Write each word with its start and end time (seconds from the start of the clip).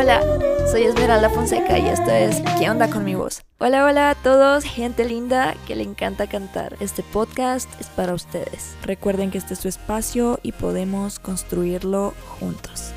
Hola, 0.00 0.22
soy 0.70 0.84
Esmeralda 0.84 1.28
Fonseca 1.28 1.78
y 1.78 1.84
esto 1.84 2.10
es 2.10 2.40
¿Qué 2.58 2.70
onda 2.70 2.88
con 2.88 3.04
mi 3.04 3.14
voz? 3.14 3.42
Hola, 3.58 3.84
hola 3.84 4.08
a 4.08 4.14
todos, 4.14 4.64
gente 4.64 5.06
linda 5.06 5.54
que 5.66 5.76
le 5.76 5.82
encanta 5.82 6.26
cantar. 6.26 6.74
Este 6.80 7.02
podcast 7.02 7.68
es 7.78 7.88
para 7.88 8.14
ustedes. 8.14 8.74
Recuerden 8.82 9.30
que 9.30 9.36
este 9.36 9.52
es 9.52 9.60
su 9.60 9.68
espacio 9.68 10.40
y 10.42 10.52
podemos 10.52 11.18
construirlo 11.18 12.14
juntos. 12.38 12.94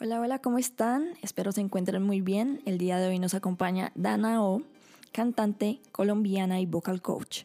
Hola, 0.00 0.18
hola, 0.22 0.38
¿cómo 0.38 0.56
están? 0.56 1.08
Espero 1.20 1.52
se 1.52 1.60
encuentren 1.60 2.02
muy 2.02 2.22
bien. 2.22 2.62
El 2.64 2.78
día 2.78 2.96
de 2.96 3.08
hoy 3.08 3.18
nos 3.18 3.34
acompaña 3.34 3.92
Dana 3.94 4.42
O, 4.42 4.62
cantante 5.12 5.80
colombiana 5.92 6.60
y 6.60 6.64
vocal 6.64 7.02
coach. 7.02 7.42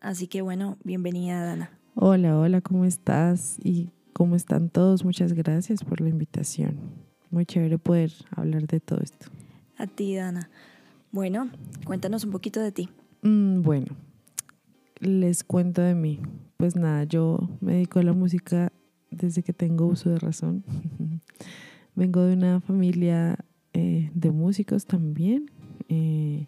Así 0.00 0.26
que 0.26 0.42
bueno, 0.42 0.78
bienvenida 0.82 1.44
Dana. 1.44 1.70
Hola, 1.94 2.36
hola, 2.40 2.60
¿cómo 2.60 2.84
estás? 2.84 3.56
Y 3.62 3.90
¿Cómo 4.14 4.34
están 4.34 4.68
todos? 4.68 5.04
Muchas 5.04 5.32
gracias 5.32 5.84
por 5.84 6.00
la 6.00 6.08
invitación. 6.08 7.06
Muy 7.30 7.46
chévere 7.46 7.78
poder 7.78 8.12
hablar 8.30 8.66
de 8.66 8.80
todo 8.80 9.00
esto. 9.00 9.26
A 9.76 9.86
ti, 9.86 10.14
Dana. 10.14 10.48
Bueno, 11.12 11.50
cuéntanos 11.84 12.24
un 12.24 12.30
poquito 12.30 12.60
de 12.60 12.72
ti. 12.72 12.88
Mm, 13.22 13.62
bueno, 13.62 13.96
les 15.00 15.44
cuento 15.44 15.82
de 15.82 15.94
mí. 15.94 16.20
Pues 16.56 16.76
nada, 16.76 17.04
yo 17.04 17.48
me 17.60 17.74
dedico 17.74 17.98
a 17.98 18.02
la 18.02 18.12
música 18.12 18.72
desde 19.10 19.42
que 19.42 19.52
tengo 19.52 19.86
uso 19.86 20.10
de 20.10 20.18
razón. 20.18 20.64
Vengo 21.94 22.22
de 22.22 22.34
una 22.34 22.60
familia 22.60 23.38
eh, 23.72 24.10
de 24.14 24.30
músicos 24.30 24.86
también. 24.86 25.50
Eh, 25.88 26.46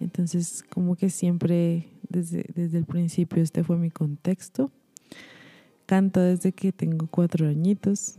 entonces, 0.00 0.64
como 0.70 0.96
que 0.96 1.10
siempre, 1.10 1.88
desde, 2.08 2.46
desde 2.54 2.78
el 2.78 2.84
principio, 2.84 3.42
este 3.42 3.64
fue 3.64 3.76
mi 3.76 3.90
contexto 3.90 4.70
canto 5.90 6.20
desde 6.20 6.52
que 6.52 6.70
tengo 6.70 7.08
cuatro 7.08 7.48
añitos. 7.48 8.14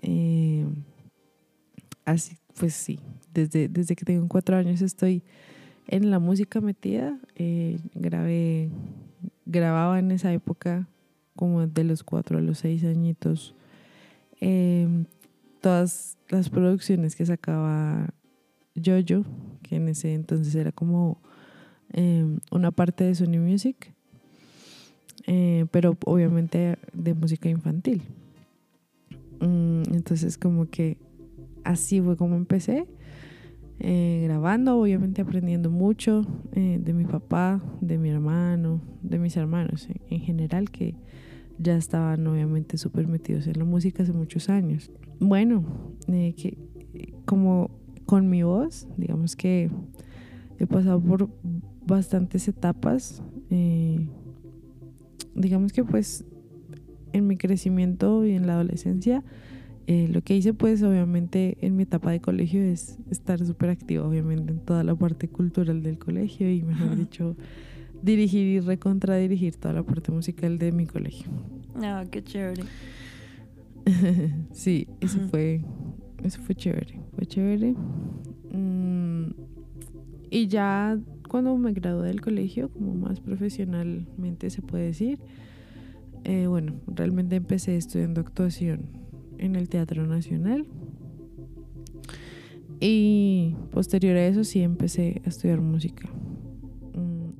Eh, 0.00 0.64
pues 2.58 2.74
sí, 2.74 2.98
desde, 3.32 3.68
desde 3.68 3.96
que 3.96 4.04
tengo 4.04 4.26
cuatro 4.28 4.56
años 4.56 4.82
estoy 4.82 5.22
en 5.88 6.10
la 6.10 6.18
música 6.18 6.60
metida. 6.60 7.18
Eh, 7.36 7.78
grabé, 7.94 8.70
grababa 9.46 9.98
en 9.98 10.10
esa 10.10 10.32
época, 10.32 10.88
como 11.36 11.66
de 11.66 11.84
los 11.84 12.02
cuatro 12.02 12.38
a 12.38 12.40
los 12.40 12.58
seis 12.58 12.84
añitos, 12.84 13.54
em, 14.40 15.06
todas 15.60 16.16
las 16.28 16.48
producciones 16.48 17.16
que 17.16 17.26
sacaba 17.26 18.12
Jojo, 18.76 19.24
que 19.62 19.76
en 19.76 19.88
ese 19.88 20.14
entonces 20.14 20.54
era 20.54 20.72
como 20.72 21.18
em, 21.92 22.38
una 22.50 22.70
parte 22.70 23.04
de 23.04 23.14
Sony 23.14 23.38
Music. 23.38 23.92
Eh, 25.26 25.66
pero 25.70 25.96
obviamente 26.06 26.78
de 26.92 27.14
música 27.14 27.48
infantil. 27.48 28.02
Mm, 29.40 29.82
entonces 29.94 30.38
como 30.38 30.68
que 30.68 30.96
así 31.64 32.00
fue 32.00 32.16
como 32.16 32.36
empecé, 32.36 32.86
eh, 33.78 34.22
grabando, 34.24 34.78
obviamente 34.78 35.22
aprendiendo 35.22 35.70
mucho 35.70 36.26
eh, 36.52 36.78
de 36.82 36.92
mi 36.92 37.04
papá, 37.04 37.62
de 37.80 37.98
mi 37.98 38.10
hermano, 38.10 38.80
de 39.02 39.18
mis 39.18 39.36
hermanos 39.36 39.88
en, 40.08 40.20
general 40.20 40.70
que 40.70 40.96
ya 41.58 41.76
estaban 41.76 42.26
obviamente 42.26 42.78
súper 42.78 43.08
metidos 43.08 43.46
en 43.46 43.58
la 43.58 43.64
música 43.64 44.02
hace 44.02 44.12
muchos 44.12 44.48
años. 44.48 44.90
Bueno, 45.18 45.64
que 46.06 46.58
como 47.24 47.70
con 48.06 48.28
mi 48.28 48.42
voz, 48.42 48.88
digamos 48.96 49.36
que 49.36 49.70
he 50.58 50.66
pasado 50.66 51.00
por 51.00 51.28
bastantes 51.86 52.48
etapas 52.48 53.22
digamos 55.34 55.72
que 55.72 55.84
pues 55.84 56.24
en 57.12 57.26
mi 57.26 57.36
crecimiento 57.36 58.24
y 58.24 58.32
en 58.32 58.46
la 58.46 58.54
adolescencia, 58.54 59.24
eh, 59.92 60.06
lo 60.06 60.22
que 60.22 60.36
hice 60.36 60.54
pues 60.54 60.84
obviamente 60.84 61.58
en 61.62 61.74
mi 61.74 61.82
etapa 61.82 62.12
de 62.12 62.20
colegio 62.20 62.62
es 62.62 62.96
estar 63.10 63.44
súper 63.44 63.70
activa 63.70 64.06
obviamente 64.06 64.52
en 64.52 64.60
toda 64.60 64.84
la 64.84 64.94
parte 64.94 65.26
cultural 65.26 65.82
del 65.82 65.98
colegio 65.98 66.48
y 66.48 66.62
mejor 66.62 66.94
dicho 66.96 67.34
dirigir 68.00 68.46
y 68.46 68.60
recontradirigir 68.60 69.56
toda 69.56 69.74
la 69.74 69.82
parte 69.82 70.12
musical 70.12 70.60
de 70.60 70.70
mi 70.70 70.86
colegio. 70.86 71.28
Ah, 71.82 72.04
qué 72.08 72.22
chévere. 72.22 72.62
sí, 74.52 74.86
eso 75.00 75.18
fue, 75.28 75.60
eso 76.22 76.40
fue 76.40 76.54
chévere, 76.54 77.00
fue 77.16 77.26
chévere. 77.26 77.74
Mm, 78.52 79.32
y 80.30 80.46
ya 80.46 81.00
cuando 81.28 81.56
me 81.56 81.72
gradué 81.72 82.06
del 82.06 82.20
colegio, 82.20 82.68
como 82.68 82.94
más 82.94 83.18
profesionalmente 83.18 84.50
se 84.50 84.62
puede 84.62 84.84
decir, 84.84 85.18
eh, 86.22 86.46
bueno, 86.46 86.74
realmente 86.86 87.34
empecé 87.34 87.76
estudiando 87.76 88.20
actuación 88.20 89.00
en 89.40 89.56
el 89.56 89.68
Teatro 89.68 90.06
Nacional. 90.06 90.66
Y 92.80 93.56
posterior 93.70 94.16
a 94.16 94.26
eso 94.26 94.44
sí 94.44 94.60
empecé 94.60 95.20
a 95.24 95.28
estudiar 95.28 95.60
música. 95.60 96.08
Mm, 96.94 97.30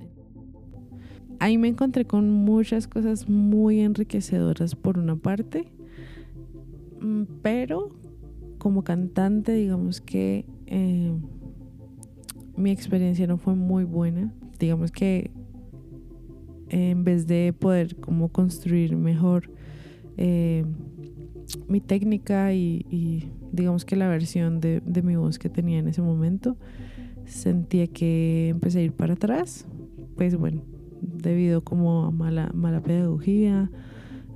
ahí 1.39 1.57
me 1.57 1.69
encontré 1.69 2.05
con 2.05 2.31
muchas 2.31 2.87
cosas 2.87 3.29
muy 3.29 3.81
enriquecedoras 3.81 4.75
por 4.75 4.99
una 4.99 5.17
parte, 5.17 5.67
mm, 7.01 7.23
pero 7.43 7.97
como 8.59 8.85
cantante 8.85 9.55
digamos 9.55 10.03
que 10.03 10.45
eh, 10.67 11.13
mi 12.57 12.71
experiencia 12.71 13.27
no 13.27 13.39
fue 13.39 13.55
muy 13.55 13.85
buena. 13.85 14.35
Digamos 14.59 14.93
que 14.93 15.31
en 16.69 17.03
vez 17.03 17.27
de 17.27 17.55
poder 17.59 17.97
como 17.97 18.29
construir 18.29 18.95
mejor 18.97 19.51
eh, 20.19 20.65
mi 21.69 21.81
técnica 21.81 22.53
y, 22.53 23.31
digamos 23.53 23.85
que 23.85 23.97
la 23.97 24.09
versión 24.09 24.61
de, 24.61 24.83
mi 25.03 25.17
voz 25.17 25.39
que 25.39 25.49
tenía 25.49 25.79
en 25.79 25.89
ese 25.89 26.03
momento, 26.03 26.57
sentía 27.27 27.87
que 27.87 28.49
empecé 28.49 28.81
a 28.81 28.83
ir 28.83 28.93
para 28.93 29.15
atrás. 29.15 29.67
Pues 30.17 30.37
bueno, 30.37 30.63
debido 31.01 31.63
como 31.63 32.05
a 32.05 32.11
mala, 32.11 32.51
mala 32.55 32.83
pedagogía, 32.83 33.71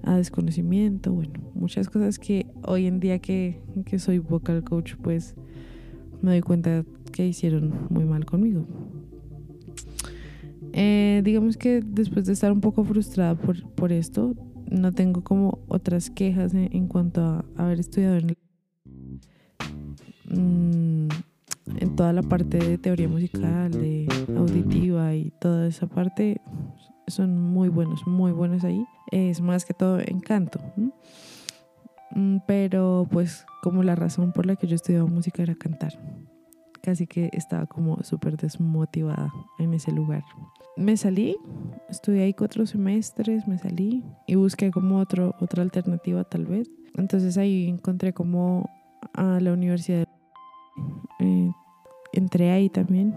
a 0.02 0.16
desconocimiento, 0.16 1.12
bueno, 1.12 1.32
muchas 1.54 1.88
cosas 1.88 2.18
que 2.18 2.46
hoy 2.66 2.86
en 2.86 3.00
día 3.00 3.18
que, 3.18 3.60
que 3.86 3.98
soy 3.98 4.18
vocal 4.18 4.62
coach, 4.62 4.94
pues 5.02 5.34
me 6.20 6.32
doy 6.32 6.40
cuenta 6.40 6.84
que 7.12 7.26
hicieron 7.26 7.86
muy 7.90 8.04
mal 8.04 8.24
conmigo. 8.24 8.66
Eh, 10.72 11.22
digamos 11.24 11.56
que 11.56 11.80
después 11.80 12.26
de 12.26 12.32
estar 12.32 12.50
un 12.50 12.60
poco 12.60 12.84
frustrada 12.84 13.36
por, 13.36 13.62
por 13.74 13.92
esto, 13.92 14.34
no 14.70 14.92
tengo 14.92 15.22
como 15.22 15.58
otras 15.68 16.10
quejas 16.10 16.54
en, 16.54 16.88
cuanto 16.88 17.20
a 17.22 17.44
haber 17.56 17.80
estudiado 17.80 18.16
en, 18.16 18.36
mm, 20.28 21.08
en 21.78 21.96
toda 21.96 22.12
la 22.12 22.22
parte 22.22 22.58
de 22.58 22.78
teoría 22.78 23.08
musical, 23.08 23.70
de 23.70 24.06
auditiva 24.36 25.14
y 25.14 25.32
toda 25.40 25.66
esa 25.66 25.86
parte. 25.86 26.40
Son 27.06 27.38
muy 27.40 27.68
buenos, 27.68 28.06
muy 28.06 28.32
buenos 28.32 28.64
ahí. 28.64 28.84
Es 29.10 29.40
más 29.40 29.64
que 29.64 29.74
todo 29.74 30.00
encanto. 30.00 30.60
Mm, 32.14 32.38
pero 32.46 33.06
pues 33.10 33.44
como 33.62 33.82
la 33.82 33.94
razón 33.94 34.32
por 34.32 34.46
la 34.46 34.56
que 34.56 34.66
yo 34.66 34.74
estudiaba 34.74 35.06
música 35.06 35.42
era 35.42 35.54
cantar 35.54 35.98
casi 36.84 37.06
que 37.06 37.30
estaba 37.32 37.64
como 37.66 38.02
súper 38.02 38.36
desmotivada 38.36 39.32
en 39.58 39.72
ese 39.72 39.90
lugar. 39.90 40.22
Me 40.76 40.98
salí, 40.98 41.36
estudié 41.88 42.24
ahí 42.24 42.34
cuatro 42.34 42.66
semestres, 42.66 43.48
me 43.48 43.56
salí 43.56 44.04
y 44.26 44.34
busqué 44.34 44.70
como 44.70 44.98
otro, 44.98 45.34
otra 45.40 45.62
alternativa 45.62 46.24
tal 46.24 46.44
vez. 46.44 46.70
Entonces 46.94 47.38
ahí 47.38 47.68
encontré 47.68 48.12
como 48.12 48.68
a 49.14 49.40
la 49.40 49.54
universidad. 49.54 50.06
Eh, 51.20 51.50
entré 52.12 52.50
ahí 52.50 52.68
también, 52.68 53.14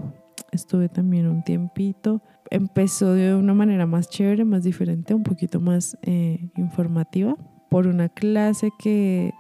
estuve 0.54 0.88
también 0.88 1.28
un 1.28 1.44
tiempito. 1.44 2.22
Empezó 2.50 3.14
de 3.14 3.36
una 3.36 3.54
manera 3.54 3.86
más 3.86 4.08
chévere, 4.08 4.46
más 4.46 4.64
diferente, 4.64 5.14
un 5.14 5.24
poquito 5.24 5.60
más 5.60 5.98
eh, 6.04 6.50
informativa, 6.56 7.36
por 7.70 7.88
una 7.88 8.08
clase 8.08 8.70
que 8.80 9.34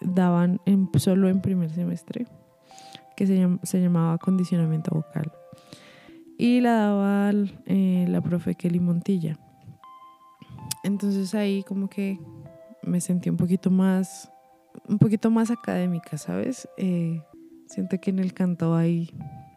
daban 0.00 0.60
en, 0.66 0.88
solo 0.98 1.28
en 1.28 1.40
primer 1.40 1.70
semestre 1.70 2.26
que 3.16 3.26
se, 3.26 3.80
llamaba 3.80 4.14
acondicionamiento 4.14 4.90
vocal. 4.94 5.32
Y 6.38 6.60
la 6.60 6.72
daba 6.72 7.32
eh, 7.66 8.06
la 8.08 8.20
profe 8.20 8.54
Kelly 8.54 8.80
Montilla. 8.80 9.38
Entonces 10.82 11.34
ahí 11.34 11.62
como 11.62 11.88
que 11.88 12.18
me 12.82 13.00
sentí 13.00 13.30
un 13.30 13.36
poquito 13.36 13.70
más, 13.70 14.30
un 14.88 14.98
poquito 14.98 15.30
más 15.30 15.50
académica, 15.50 16.18
¿sabes? 16.18 16.68
Eh, 16.76 17.22
siento 17.66 18.00
que 18.00 18.10
en 18.10 18.18
el 18.18 18.34
canto 18.34 18.74
hay 18.74 19.10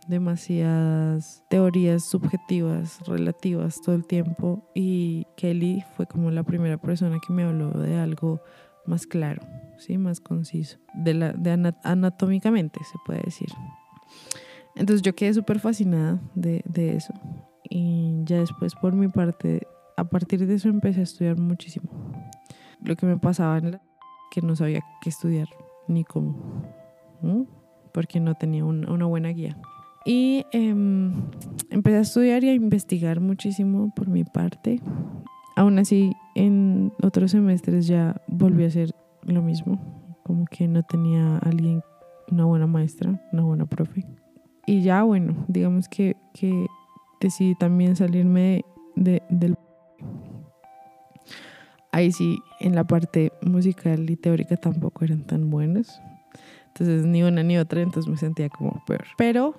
demasiadas 0.08 1.44
teorías 1.50 2.04
subjetivas, 2.04 3.00
relativas 3.08 3.82
todo 3.82 3.96
el 3.96 4.06
tiempo 4.06 4.70
y 4.76 5.26
Kelly 5.36 5.84
fue 5.96 6.06
como 6.06 6.30
la 6.32 6.44
primera 6.44 6.78
persona 6.78 7.20
que 7.26 7.34
me 7.34 7.44
habló 7.44 7.72
de 7.72 7.98
algo 7.98 8.42
más 8.86 9.08
claro, 9.08 9.42
¿sí? 9.78 9.98
más 9.98 10.20
conciso, 10.20 10.78
de 10.94 11.14
la, 11.14 11.34
de 11.34 11.74
anatómicamente 11.84 12.80
se 12.84 12.98
puede 13.06 13.22
decir. 13.24 13.50
Entonces 14.76 15.02
yo 15.02 15.16
quedé 15.16 15.34
súper 15.34 15.60
fascinada 15.60 16.20
de, 16.36 16.62
de, 16.66 16.96
eso 16.96 17.14
y 17.70 18.24
ya 18.26 18.40
después 18.40 18.76
por 18.76 18.94
mi 18.94 19.08
parte, 19.08 19.68
a 19.96 20.04
partir 20.04 20.46
de 20.46 20.56
eso 20.56 20.70
empecé 20.70 21.00
a 21.00 21.04
estudiar 21.04 21.38
muchísimo. 21.38 21.90
Lo 22.82 22.96
que 22.96 23.06
me 23.06 23.18
pasaba 23.18 23.58
en 23.58 23.72
la 23.72 23.82
que 24.32 24.42
no 24.42 24.56
sabía 24.56 24.84
qué 25.02 25.10
estudiar 25.10 25.48
ni 25.88 26.04
cómo. 26.04 26.64
porque 27.94 28.20
no 28.20 28.36
tenía 28.36 28.66
una 28.66 29.06
buena 29.06 29.30
guía. 29.30 29.58
Y 30.06 30.46
em, 30.52 31.14
empecé 31.72 31.98
a 31.98 32.02
estudiar 32.02 32.44
y 32.44 32.50
a 32.50 32.54
investigar 32.54 33.20
muchísimo 33.20 33.92
por 33.96 34.08
mi 34.08 34.24
parte. 34.24 34.80
Aún 35.56 35.80
así, 35.80 36.14
en 36.36 36.94
otros 37.02 37.32
semestres 37.32 37.88
ya 37.88 38.22
volví 38.28 38.66
a 38.66 38.68
hacer 38.68 38.94
lo 39.26 39.42
mismo, 39.42 39.80
como 40.24 40.46
que 40.46 40.68
no 40.68 40.84
tenía 40.84 41.38
alguien, 41.40 41.82
una 42.32 42.46
buena 42.46 42.68
maestra, 42.68 43.22
una 43.32 43.44
buena 43.44 43.66
profe. 43.66 44.06
Y 44.66 44.82
ya, 44.82 45.04
bueno, 45.04 45.46
digamos 45.48 45.88
que, 45.88 46.16
que 46.34 46.66
decidí 47.20 47.56
también 47.56 47.96
salirme 47.96 48.66
de, 48.96 49.22
del... 49.30 49.58
Ahí 51.92 52.12
sí, 52.12 52.40
en 52.60 52.76
la 52.76 52.84
parte 52.84 53.32
musical 53.42 54.10
y 54.10 54.18
teórica 54.18 54.58
tampoco 54.58 55.06
eran 55.06 55.24
tan 55.24 55.50
buenos. 55.50 56.02
Entonces, 56.68 57.06
ni 57.06 57.24
una 57.24 57.42
ni 57.42 57.58
otra, 57.58 57.82
entonces 57.82 58.10
me 58.12 58.18
sentía 58.18 58.50
como 58.50 58.84
peor. 58.86 59.06
Pero 59.18 59.56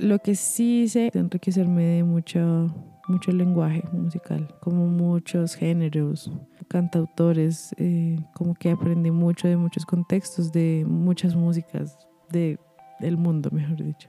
lo 0.00 0.18
que 0.18 0.34
sí 0.34 0.82
hice 0.82 1.10
enriquecerme 1.14 1.84
de 1.84 2.04
mucho, 2.04 2.66
mucho 3.08 3.32
lenguaje 3.32 3.82
musical, 3.92 4.54
como 4.60 4.86
muchos 4.86 5.54
géneros, 5.54 6.30
cantautores, 6.68 7.74
eh, 7.78 8.18
como 8.34 8.54
que 8.54 8.70
aprendí 8.70 9.10
mucho 9.10 9.48
de 9.48 9.56
muchos 9.56 9.84
contextos, 9.86 10.52
de 10.52 10.84
muchas 10.86 11.34
músicas 11.34 11.98
de, 12.30 12.58
del 13.00 13.16
mundo, 13.16 13.50
mejor 13.52 13.82
dicho. 13.82 14.08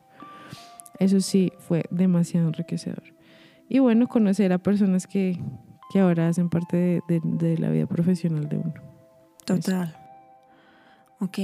Eso 1.00 1.20
sí 1.20 1.52
fue 1.60 1.86
demasiado 1.90 2.48
enriquecedor. 2.48 3.04
Y 3.68 3.80
bueno, 3.80 4.08
conocer 4.08 4.54
a 4.54 4.58
personas 4.58 5.08
que, 5.08 5.40
que 5.92 6.00
ahora 6.00 6.28
hacen 6.28 6.50
parte 6.50 7.02
de, 7.08 7.58
la 7.58 7.70
vida 7.70 7.86
profesional 7.86 8.48
de 8.48 8.58
uno. 8.58 8.74
Total. 9.46 9.96
Ok. 11.20 11.40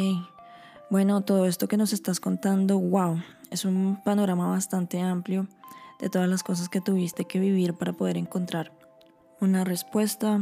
Bueno, 0.90 1.22
todo 1.22 1.46
esto 1.46 1.68
que 1.68 1.78
nos 1.78 1.92
estás 1.92 2.20
contando, 2.20 2.80
wow, 2.80 3.20
es 3.52 3.66
un 3.66 4.02
panorama 4.04 4.48
bastante 4.48 5.02
amplio 5.02 5.48
de 6.00 6.10
todas 6.10 6.30
las 6.30 6.44
cosas 6.44 6.70
que 6.70 6.82
tuviste 6.82 7.26
que 7.26 7.40
vivir 7.40 7.74
para 7.74 7.94
poder 7.94 8.18
encontrar 8.18 8.72
una 9.40 9.64
respuesta 9.64 10.42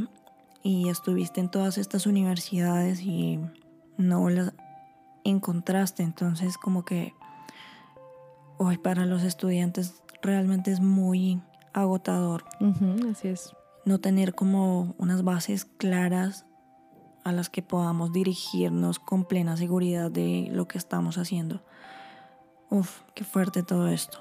y 0.63 0.89
estuviste 0.89 1.39
en 1.39 1.49
todas 1.49 1.77
estas 1.77 2.05
universidades 2.05 3.01
y 3.01 3.39
no 3.97 4.29
las 4.29 4.53
encontraste. 5.23 6.03
Entonces 6.03 6.57
como 6.57 6.83
que 6.85 7.13
hoy 8.57 8.77
para 8.77 9.05
los 9.05 9.23
estudiantes 9.23 10.01
realmente 10.21 10.71
es 10.71 10.79
muy 10.79 11.41
agotador. 11.73 12.45
así 13.11 13.27
es. 13.27 13.53
No 13.85 13.99
tener 13.99 14.33
como 14.33 14.95
unas 14.97 15.23
bases 15.23 15.65
claras 15.65 16.45
a 17.23 17.31
las 17.31 17.49
que 17.49 17.61
podamos 17.61 18.11
dirigirnos 18.11 18.99
con 18.99 19.25
plena 19.25 19.57
seguridad 19.57 20.11
de 20.11 20.47
lo 20.51 20.67
que 20.67 20.77
estamos 20.77 21.17
haciendo. 21.17 21.63
Uf, 22.69 23.01
qué 23.13 23.23
fuerte 23.23 23.63
todo 23.63 23.87
esto. 23.87 24.19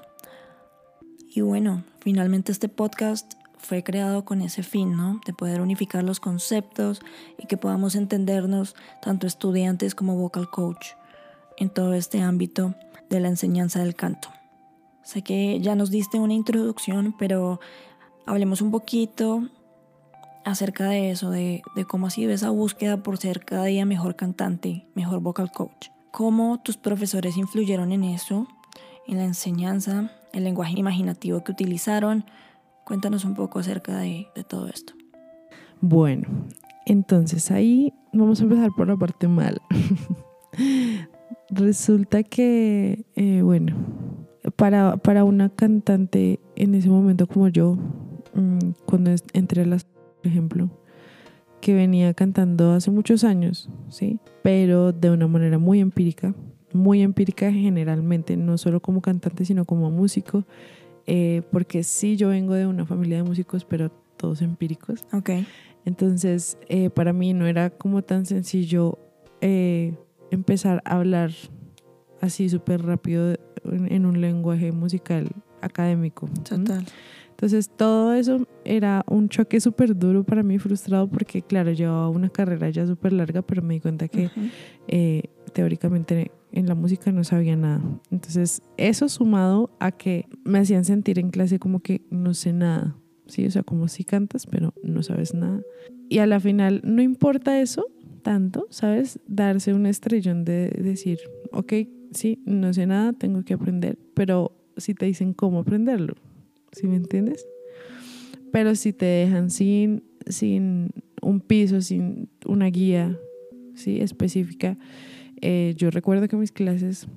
Y 1.33 1.41
bueno, 1.41 1.83
finalmente 1.99 2.51
este 2.51 2.69
podcast 2.69 3.33
fue 3.57 3.83
creado 3.83 4.23
con 4.23 4.41
ese 4.41 4.61
fin, 4.61 4.95
¿no? 4.95 5.19
De 5.25 5.33
poder 5.33 5.61
unificar 5.61 6.03
los 6.03 6.19
conceptos 6.19 7.01
y 7.37 7.47
que 7.47 7.57
podamos 7.57 7.95
entendernos 7.95 8.75
tanto 9.01 9.25
estudiantes 9.25 9.95
como 9.95 10.15
vocal 10.15 10.49
coach 10.49 10.89
en 11.57 11.69
todo 11.69 11.93
este 11.95 12.21
ámbito 12.21 12.75
de 13.09 13.19
la 13.19 13.29
enseñanza 13.29 13.79
del 13.79 13.95
canto. 13.95 14.29
Sé 15.03 15.23
que 15.23 15.59
ya 15.59 15.75
nos 15.75 15.89
diste 15.89 16.19
una 16.19 16.33
introducción, 16.33 17.15
pero 17.17 17.59
hablemos 18.27 18.61
un 18.61 18.71
poquito 18.71 19.49
acerca 20.45 20.87
de 20.89 21.09
eso, 21.09 21.31
de, 21.31 21.63
de 21.75 21.85
cómo 21.85 22.07
ha 22.07 22.11
sido 22.11 22.31
esa 22.31 22.51
búsqueda 22.51 23.01
por 23.01 23.17
ser 23.17 23.43
cada 23.43 23.65
día 23.65 23.85
mejor 23.85 24.15
cantante, 24.15 24.87
mejor 24.93 25.19
vocal 25.19 25.51
coach 25.51 25.89
cómo 26.15 26.61
tus 26.61 26.77
profesores 26.77 27.35
influyeron 27.35 27.91
en 27.91 28.05
eso, 28.05 28.47
en 29.05 29.17
la 29.17 29.25
enseñanza, 29.25 30.13
el 30.31 30.45
lenguaje 30.45 30.79
imaginativo 30.79 31.43
que 31.43 31.51
utilizaron. 31.51 32.23
Cuéntanos 32.85 33.25
un 33.25 33.35
poco 33.35 33.59
acerca 33.59 33.97
de, 33.97 34.25
todo 34.47 34.69
esto. 34.69 34.93
Bueno, 35.81 36.25
entonces 36.85 37.51
ahí 37.51 37.91
vamos 38.13 38.39
a 38.39 38.43
empezar 38.43 38.71
por 38.77 38.87
la 38.87 38.95
parte 38.95 39.27
mal. 39.27 39.61
Resulta 41.49 42.23
que, 42.23 43.05
eh, 43.17 43.41
bueno, 43.41 43.75
para, 44.55 44.95
para, 44.95 45.25
una 45.25 45.49
cantante 45.49 46.39
en 46.55 46.75
ese 46.75 46.87
momento 46.87 47.27
como 47.27 47.49
yo, 47.49 47.77
mm, 48.33 48.69
cuando 48.85 49.11
entré 49.33 49.63
a 49.63 49.65
las, 49.65 49.83
por 49.83 50.27
ejemplo, 50.27 50.69
que 51.65 51.73
venía 51.73 52.13
cantando 52.13 52.73
hace 52.73 52.91
muchos 52.91 53.23
años, 53.23 53.71
¿sí? 53.89 54.19
Pero 54.43 54.91
de 54.91 55.09
una 55.09 55.27
manera 55.27 55.57
muy 55.57 55.79
empírica, 55.79 56.35
muy 56.73 57.01
empírica 57.01 57.51
generalmente, 57.51 58.37
no 58.37 58.59
solo 58.59 58.81
como 58.81 59.01
cantante, 59.01 59.45
sino 59.45 59.65
como 59.65 59.89
músico, 59.89 60.43
eh, 61.07 61.41
porque 61.51 61.81
sí 61.81 62.17
yo 62.17 62.29
vengo 62.29 62.53
de 62.53 62.67
una 62.67 62.85
familia 62.85 63.17
de 63.17 63.23
músicos, 63.23 63.65
pero 63.65 63.89
todos 64.15 64.43
empíricos. 64.43 65.05
Ok. 65.11 65.31
Entonces, 65.85 66.59
eh, 66.69 66.91
para 66.91 67.13
mí 67.13 67.33
no 67.33 67.47
era 67.47 67.71
como 67.71 68.03
tan 68.03 68.27
sencillo 68.27 68.99
eh, 69.41 69.95
empezar 70.29 70.83
a 70.85 70.97
hablar 70.97 71.31
así 72.21 72.47
súper 72.47 72.83
rápido 72.85 73.37
en, 73.63 74.05
un 74.05 74.21
lenguaje 74.21 74.71
musical 74.71 75.29
académico. 75.61 76.29
Total. 76.47 76.85
Entonces 77.35 77.69
todo 77.69 78.13
eso 78.13 78.47
era 78.63 79.03
un 79.09 79.27
choque 79.27 79.59
súper 79.59 79.97
duro 79.97 80.23
para 80.23 80.41
mí, 80.41 80.57
frustrado, 80.57 81.09
porque 81.09 81.41
claro, 81.41 81.73
llevaba 81.73 82.07
una 82.07 82.29
carrera 82.29 82.69
ya 82.69 82.87
súper 82.87 83.11
larga, 83.11 83.41
pero 83.41 83.61
me 83.61 83.73
di 83.73 83.81
cuenta 83.81 84.07
que 84.07 84.29
eh, 84.87 85.23
teóricamente 85.51 86.31
en 86.53 86.67
la 86.67 86.75
música 86.75 87.11
no 87.11 87.25
sabía 87.25 87.57
nada. 87.57 87.81
Entonces 88.09 88.61
eso 88.77 89.09
sumado 89.09 89.69
a 89.81 89.91
que 89.91 90.27
me 90.45 90.59
hacían 90.59 90.85
sentir 90.85 91.19
en 91.19 91.29
clase 91.29 91.59
como 91.59 91.81
que 91.81 92.05
no 92.09 92.33
sé 92.33 92.53
nada, 92.53 92.95
¿sí? 93.27 93.45
O 93.45 93.51
sea, 93.51 93.63
como 93.63 93.89
si 93.89 94.05
cantas, 94.05 94.47
pero 94.47 94.73
no 94.81 95.03
sabes 95.03 95.33
nada. 95.33 95.61
Y 96.07 96.19
a 96.19 96.27
la 96.27 96.39
final 96.39 96.81
no 96.85 97.01
importa 97.01 97.59
eso 97.59 97.87
tanto, 98.21 98.65
¿sabes? 98.69 99.19
Darse 99.27 99.73
un 99.73 99.85
estrellón 99.87 100.45
de 100.45 100.69
decir, 100.69 101.19
ok, 101.51 101.73
sí, 102.11 102.41
no 102.45 102.71
sé 102.73 102.87
nada, 102.87 103.11
tengo 103.11 103.43
que 103.43 103.55
aprender, 103.55 103.99
pero 104.13 104.53
si 104.77 104.93
te 104.93 105.05
dicen 105.05 105.33
cómo 105.33 105.59
aprenderlo, 105.59 106.15
¿sí 106.71 106.87
me 106.87 106.95
entiendes? 106.95 107.45
Pero 108.51 108.75
si 108.75 108.93
te 108.93 109.05
dejan 109.05 109.49
sin, 109.49 110.03
sin 110.27 110.91
un 111.21 111.41
piso, 111.41 111.81
sin 111.81 112.29
una 112.45 112.67
guía 112.67 113.19
¿sí? 113.75 113.99
específica, 113.99 114.77
eh, 115.41 115.73
yo 115.77 115.91
recuerdo 115.91 116.27
que 116.27 116.37
mis 116.37 116.51
clases, 116.51 117.07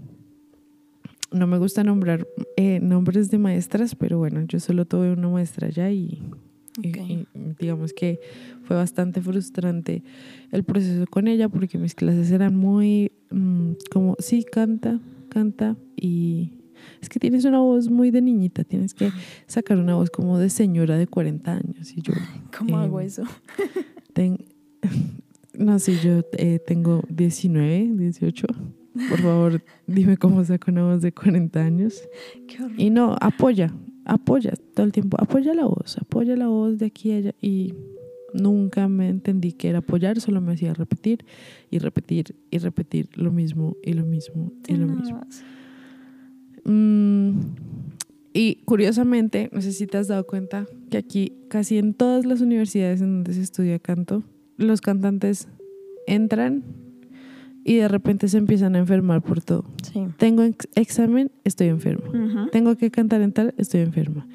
no 1.31 1.47
me 1.47 1.59
gusta 1.59 1.85
nombrar 1.85 2.27
eh, 2.57 2.81
nombres 2.81 3.31
de 3.31 3.39
maestras, 3.39 3.95
pero 3.95 4.19
bueno, 4.19 4.43
yo 4.49 4.61
solo 4.61 4.85
tuve 4.85 5.13
una 5.13 5.29
maestra 5.29 5.69
ya 5.69 5.91
y, 5.91 6.23
digamos 7.59 7.93
que 7.93 8.21
fue 8.63 8.77
bastante 8.77 9.21
frustrante 9.21 10.03
el 10.53 10.63
proceso 10.63 11.07
con 11.07 11.27
ella 11.27 11.49
porque 11.49 11.77
mis 11.77 11.95
clases 11.95 12.31
eran 12.31 12.55
muy 12.55 13.13
mm, 13.31 13.73
como, 13.91 14.17
sí, 14.19 14.45
canta, 14.45 15.01
canta 15.29 15.77
y 15.97 16.58
es 17.01 17.09
que 17.09 17.19
tienes 17.19 17.45
una 17.45 17.61
voz 17.61 17.91
muy 17.91 18.11
de 18.11 18.23
niñita, 18.23 18.65
tienes 18.65 18.95
que 18.95 19.11
sacar 19.47 19.79
una 19.79 19.95
voz 19.95 20.11
como 20.11 20.39
de 20.39 20.51
señora 20.51 20.97
de 20.97 21.07
40 21.07 21.53
años. 21.53 21.93
Y 21.97 22.03
yo, 22.03 22.15
¿Cómo 22.57 22.79
hago 22.79 23.01
em, 23.01 23.07
eso? 23.07 23.23
no 25.59 25.79
sé, 25.79 25.99
yo 26.03 26.23
eh, 26.33 26.59
tengo 26.67 27.03
19, 27.09 27.91
18. 27.95 28.47
Por 29.09 29.19
favor, 29.21 29.63
dime 29.87 30.17
cómo 30.17 30.45
saco 30.45 30.71
una 30.71 30.85
voz 30.85 31.03
de 31.03 31.13
40 31.13 31.61
años. 31.61 32.03
y 32.77 32.91
no, 32.91 33.17
apoya, 33.21 33.73
apoya 34.05 34.53
todo 34.75 34.87
el 34.87 34.93
tiempo, 34.93 35.17
apoya 35.21 35.55
la 35.55 35.67
voz, 35.67 35.99
apoya 35.99 36.37
la 36.37 36.49
voz 36.49 36.79
de 36.79 36.87
aquí 36.87 37.13
a 37.13 37.17
allá. 37.17 37.35
Y 37.41 37.75
nunca 38.35 38.89
me 38.89 39.09
entendí 39.09 39.53
que 39.53 39.69
era 39.69 39.79
apoyar, 39.79 40.21
solo 40.21 40.41
me 40.41 40.53
hacía 40.53 40.75
repetir 40.75 41.25
y 41.71 41.79
repetir 41.79 42.35
y 42.51 42.59
repetir 42.59 43.09
lo 43.15 43.31
mismo 43.31 43.77
y 43.83 43.93
lo 43.93 44.05
mismo 44.05 44.53
y 44.67 44.75
lo 44.75 44.87
mismo. 44.87 45.21
Mm, 46.69 47.41
y 48.33 48.57
curiosamente, 48.67 49.51
no 49.53 49.61
sé 49.61 49.73
si 49.73 49.87
te 49.87 49.99
has 49.99 50.07
dado 50.07 50.27
cuenta 50.27 50.67
que 50.91 50.99
aquí 50.99 51.33
casi 51.49 51.79
en 51.79 51.95
todas 51.95 52.25
las 52.25 52.41
universidades 52.41 53.01
en 53.01 53.15
donde 53.15 53.33
se 53.33 53.43
estudia 53.43 53.79
canto, 53.79 54.23
los 54.57 54.81
cantantes 54.81 55.49
entran 56.07 56.63
y 57.65 57.77
de 57.77 57.89
repente 57.89 58.29
se 58.29 58.39
empiezan 58.39 58.77
a 58.77 58.79
enfermar 58.79 59.23
por 59.23 59.43
todo. 59.43 59.65
Tengo 60.19 60.43
examen, 60.75 61.31
estoy 61.45 61.69
enferma. 61.69 62.49
Tengo 62.53 62.77
que 62.77 62.91
cantar 62.91 63.23
en 63.23 63.33
tal, 63.33 63.55
estoy 63.59 63.81
enferma. 63.81 64.27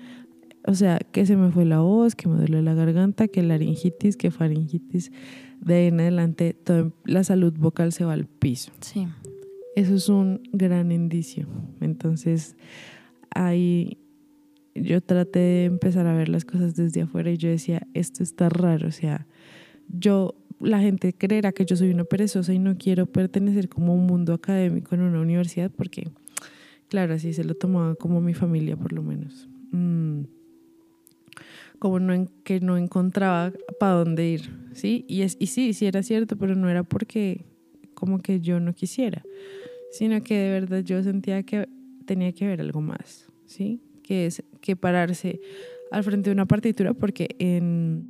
O 0.65 0.75
sea, 0.75 0.99
que 0.99 1.25
se 1.25 1.35
me 1.35 1.51
fue 1.51 1.65
la 1.65 1.79
voz, 1.79 2.15
que 2.15 2.29
me 2.29 2.37
duele 2.37 2.61
la 2.61 2.73
garganta, 2.73 3.27
que 3.27 3.43
laringitis, 3.43 4.17
que 4.17 4.31
faringitis. 4.31 5.11
De 5.61 5.75
ahí 5.75 5.87
en 5.87 5.99
adelante, 5.99 6.53
toda 6.53 6.91
la 7.05 7.23
salud 7.23 7.53
vocal 7.57 7.91
se 7.91 8.05
va 8.05 8.13
al 8.13 8.25
piso. 8.25 8.71
Sí. 8.81 9.07
Eso 9.75 9.95
es 9.95 10.09
un 10.09 10.41
gran 10.51 10.91
indicio. 10.91 11.47
Entonces, 11.81 12.55
ahí 13.33 13.97
yo 14.75 15.01
traté 15.01 15.39
de 15.39 15.65
empezar 15.65 16.07
a 16.07 16.15
ver 16.15 16.29
las 16.29 16.45
cosas 16.45 16.75
desde 16.75 17.01
afuera 17.01 17.31
y 17.31 17.37
yo 17.37 17.49
decía, 17.49 17.87
esto 17.93 18.23
está 18.23 18.49
raro. 18.49 18.87
O 18.87 18.91
sea, 18.91 19.27
yo 19.87 20.35
la 20.59 20.79
gente 20.79 21.13
creerá 21.13 21.51
que 21.51 21.65
yo 21.65 21.75
soy 21.75 21.89
una 21.89 22.03
perezosa 22.03 22.53
y 22.53 22.59
no 22.59 22.77
quiero 22.77 23.05
pertenecer 23.05 23.69
como 23.69 23.93
un 23.93 24.05
mundo 24.05 24.33
académico 24.33 24.95
en 24.95 25.01
una 25.01 25.21
universidad 25.21 25.71
porque, 25.71 26.09
claro, 26.87 27.13
así 27.13 27.33
se 27.33 27.43
lo 27.43 27.55
tomaba 27.55 27.95
como 27.95 28.21
mi 28.21 28.33
familia 28.33 28.77
por 28.77 28.93
lo 28.93 29.03
menos. 29.03 29.49
Mm. 29.71 30.21
Como 31.79 31.99
no 31.99 32.27
que 32.43 32.61
no 32.61 32.77
encontraba 32.77 33.51
para 33.79 33.93
dónde 33.93 34.29
ir, 34.29 34.49
¿sí? 34.73 35.03
Y, 35.09 35.23
es, 35.23 35.35
y 35.39 35.47
sí, 35.47 35.73
sí 35.73 35.85
era 35.85 36.01
cierto, 36.01 36.37
pero 36.37 36.55
no 36.55 36.69
era 36.69 36.83
porque 36.83 37.43
como 37.93 38.19
que 38.19 38.39
yo 38.39 38.59
no 38.59 38.73
quisiera, 38.73 39.23
sino 39.93 40.21
que 40.23 40.35
de 40.35 40.49
verdad 40.49 40.79
yo 40.79 41.03
sentía 41.03 41.43
que 41.43 41.69
tenía 42.05 42.33
que 42.33 42.45
haber 42.45 42.61
algo 42.61 42.81
más, 42.81 43.31
¿sí? 43.45 43.79
Que 44.01 44.25
es 44.25 44.43
que 44.59 44.75
pararse 44.75 45.39
al 45.91 46.03
frente 46.03 46.31
de 46.31 46.33
una 46.33 46.47
partitura 46.47 46.95
porque 46.95 47.35
en 47.37 48.09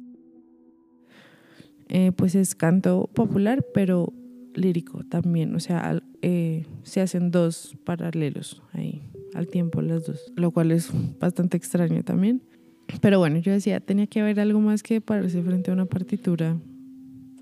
eh, 1.90 2.14
pues 2.16 2.36
es 2.36 2.56
canto 2.56 3.10
popular, 3.14 3.66
pero 3.74 4.14
lírico 4.56 5.04
también. 5.04 5.54
O 5.56 5.60
sea, 5.60 6.02
eh, 6.22 6.66
se 6.84 7.02
hacen 7.02 7.32
dos 7.32 7.78
paralelos 7.84 8.64
ahí 8.72 9.02
al 9.34 9.48
tiempo 9.48 9.82
las 9.82 10.06
dos, 10.06 10.32
lo 10.38 10.52
cual 10.52 10.72
es 10.72 10.90
bastante 11.20 11.58
extraño 11.58 12.02
también. 12.04 12.42
Pero 13.02 13.20
bueno, 13.20 13.40
yo 13.40 13.52
decía, 13.52 13.82
tenía 13.82 14.08
que 14.08 14.22
haber 14.22 14.40
algo 14.40 14.62
más 14.62 14.84
que 14.84 15.02
pararse 15.02 15.44
frente 15.44 15.70
a 15.70 15.74
una 15.74 15.86
partitura 15.86 16.58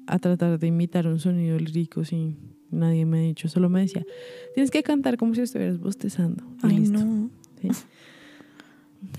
a 0.07 0.17
tratar 0.17 0.57
de 0.57 0.67
imitar 0.67 1.05
un 1.05 1.19
sonido 1.19 1.59
lírico 1.59 2.03
sin 2.03 2.50
nadie 2.71 3.05
me 3.05 3.19
ha 3.19 3.21
dicho, 3.21 3.47
solo 3.47 3.69
me 3.69 3.81
decía, 3.81 4.05
tienes 4.53 4.71
que 4.71 4.83
cantar 4.83 5.17
como 5.17 5.35
si 5.35 5.41
estuvieras 5.41 5.79
bostezando. 5.79 6.43
Ay, 6.61 6.79
no. 6.79 7.29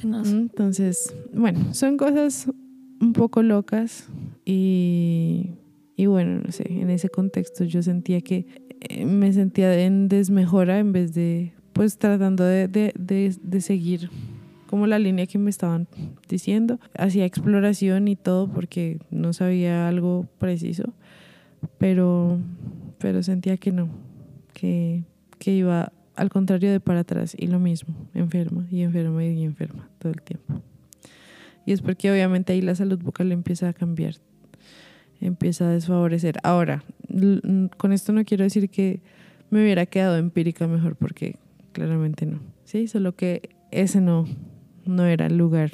Entonces, 0.02 1.14
bueno, 1.32 1.74
son 1.74 1.96
cosas 1.96 2.48
un 3.00 3.12
poco 3.12 3.42
locas 3.42 4.08
y, 4.44 5.50
y 5.96 6.06
bueno, 6.06 6.40
no 6.44 6.52
sé, 6.52 6.64
en 6.68 6.90
ese 6.90 7.08
contexto 7.08 7.64
yo 7.64 7.82
sentía 7.82 8.20
que 8.20 8.46
eh, 8.80 9.04
me 9.04 9.32
sentía 9.32 9.84
en 9.84 10.08
desmejora 10.08 10.78
en 10.78 10.92
vez 10.92 11.14
de, 11.14 11.52
pues 11.72 11.98
tratando 11.98 12.44
de, 12.44 12.68
de, 12.68 12.92
de, 12.98 13.36
de 13.42 13.60
seguir 13.60 14.10
como 14.72 14.86
la 14.86 14.98
línea 14.98 15.26
que 15.26 15.38
me 15.38 15.50
estaban 15.50 15.86
diciendo. 16.28 16.80
Hacía 16.96 17.26
exploración 17.26 18.08
y 18.08 18.16
todo 18.16 18.48
porque 18.48 18.98
no 19.10 19.34
sabía 19.34 19.86
algo 19.86 20.26
preciso, 20.38 20.94
pero, 21.76 22.38
pero 23.02 23.20
sentía 23.24 23.56
que 23.56 23.72
no, 23.72 23.88
que, 24.54 25.02
que 25.40 25.50
iba 25.50 25.92
al 26.14 26.30
contrario 26.30 26.70
de 26.70 26.78
para 26.78 27.00
atrás 27.00 27.34
y 27.36 27.48
lo 27.48 27.58
mismo, 27.58 27.96
enferma 28.14 28.64
y 28.70 28.82
enferma 28.82 29.24
y 29.24 29.42
enferma 29.42 29.90
todo 29.98 30.12
el 30.12 30.22
tiempo. 30.22 30.62
Y 31.66 31.72
es 31.72 31.82
porque 31.82 32.12
obviamente 32.12 32.52
ahí 32.52 32.62
la 32.62 32.76
salud 32.76 33.00
vocal 33.02 33.32
empieza 33.32 33.68
a 33.68 33.72
cambiar, 33.72 34.14
empieza 35.20 35.66
a 35.68 35.72
desfavorecer. 35.72 36.36
Ahora, 36.44 36.84
con 37.76 37.92
esto 37.92 38.12
no 38.12 38.24
quiero 38.24 38.44
decir 38.44 38.70
que 38.70 39.00
me 39.50 39.62
hubiera 39.62 39.84
quedado 39.86 40.16
empírica 40.16 40.68
mejor, 40.68 40.94
porque 40.94 41.36
claramente 41.72 42.24
no. 42.24 42.38
Sí, 42.64 42.86
solo 42.86 43.16
que 43.16 43.50
ese 43.72 44.00
no, 44.00 44.26
no 44.86 45.06
era 45.06 45.26
el 45.26 45.36
lugar. 45.36 45.72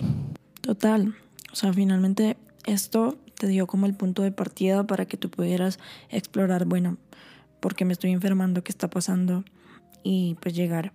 Total. 0.63 1.15
O 1.53 1.57
sea, 1.57 1.75
finalmente 1.75 2.39
esto 2.67 3.19
te 3.39 3.49
dio 3.49 3.67
como 3.67 3.85
el 3.85 3.95
punto 3.95 4.23
de 4.23 4.33
partida 4.33 4.87
para 4.87 5.05
que 5.05 5.19
tú 5.19 5.31
pudieras 5.31 5.79
explorar, 6.11 6.65
bueno, 6.65 6.97
por 7.61 7.75
qué 7.75 7.85
me 7.85 7.93
estoy 7.93 8.11
enfermando, 8.11 8.63
qué 8.63 8.73
está 8.73 8.89
pasando 8.89 9.45
y 10.03 10.37
pues 10.41 10.55
llegar 10.55 10.93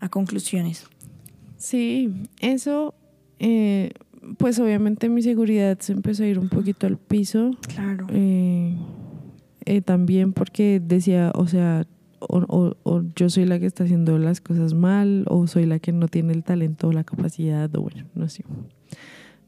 a 0.00 0.08
conclusiones. 0.08 0.86
Sí, 1.56 2.12
eso 2.40 2.94
eh, 3.38 3.92
pues 4.38 4.58
obviamente 4.58 5.08
mi 5.08 5.22
seguridad 5.22 5.78
se 5.78 5.92
empezó 5.92 6.24
a 6.24 6.26
ir 6.26 6.38
un 6.38 6.48
poquito 6.48 6.86
al 6.86 6.98
piso. 6.98 7.50
Claro. 7.68 8.06
Eh, 8.10 8.76
eh, 9.64 9.80
también 9.82 10.32
porque 10.32 10.80
decía, 10.82 11.32
o 11.34 11.46
sea, 11.46 11.86
o, 12.18 12.74
o, 12.82 13.02
yo 13.14 13.28
soy 13.28 13.44
la 13.44 13.58
que 13.58 13.66
está 13.66 13.84
haciendo 13.84 14.18
las 14.18 14.40
cosas 14.40 14.74
mal, 14.74 15.24
o 15.28 15.46
soy 15.46 15.66
la 15.66 15.78
que 15.78 15.92
no 15.92 16.08
tiene 16.08 16.32
el 16.32 16.42
talento 16.44 16.88
o 16.88 16.92
la 16.92 17.04
capacidad, 17.04 17.74
o 17.76 17.82
bueno, 17.82 18.04
no 18.14 18.28
sé. 18.28 18.44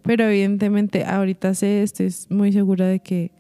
Pero 0.03 0.25
evidentemente 0.25 1.05
ahorita 1.05 1.55
sé, 1.55 1.83
estoy 1.83 2.15
muy 2.29 2.53
segura 2.53 2.87
de 2.87 3.01
que, 3.01 3.33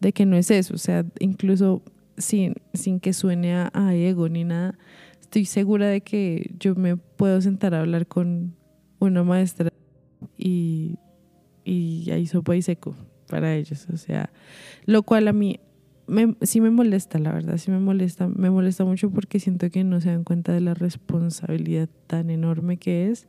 de 0.00 0.12
que 0.12 0.24
no 0.24 0.36
es 0.36 0.50
eso. 0.50 0.74
O 0.74 0.78
sea, 0.78 1.04
incluso 1.18 1.82
sin, 2.20 2.54
sin 2.74 3.00
que 3.00 3.12
suene 3.12 3.54
a, 3.54 3.94
ego 3.94 4.28
ni 4.28 4.44
nada, 4.44 4.78
estoy 5.20 5.44
segura 5.44 5.88
de 5.88 6.00
que 6.00 6.54
yo 6.58 6.74
me 6.74 6.96
puedo 6.96 7.40
sentar 7.40 7.74
a 7.74 7.80
hablar 7.80 8.06
con 8.06 8.54
una 8.98 9.24
maestra 9.24 9.72
y, 10.36 10.98
y 11.64 12.10
hay 12.10 12.26
sopa 12.26 12.56
y 12.56 12.62
seco 12.62 12.94
para 13.26 13.54
ellos. 13.54 13.86
O 13.92 13.96
sea, 13.96 14.30
lo 14.86 15.02
cual 15.02 15.28
a 15.28 15.32
mí 15.32 15.60
me, 16.10 16.34
sí 16.42 16.60
me 16.60 16.70
molesta, 16.70 17.18
la 17.18 17.32
verdad, 17.32 17.56
sí 17.56 17.70
me 17.70 17.78
molesta. 17.78 18.28
Me 18.28 18.50
molesta 18.50 18.84
mucho 18.84 19.10
porque 19.10 19.38
siento 19.38 19.70
que 19.70 19.84
no 19.84 20.00
se 20.00 20.10
dan 20.10 20.24
cuenta 20.24 20.52
de 20.52 20.60
la 20.60 20.74
responsabilidad 20.74 21.88
tan 22.06 22.30
enorme 22.30 22.76
que 22.78 23.08
es 23.08 23.28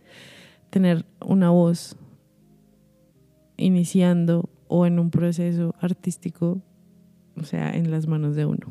tener 0.72 1.06
una 1.24 1.52
voz 1.52 1.96
iniciando 3.58 4.50
o 4.68 4.86
en 4.88 4.98
un 4.98 5.12
proceso 5.12 5.76
artístico, 5.80 6.62
o 7.36 7.44
sea, 7.44 7.72
en 7.72 7.92
las 7.92 8.08
manos 8.08 8.36
de 8.36 8.46
uno. 8.46 8.68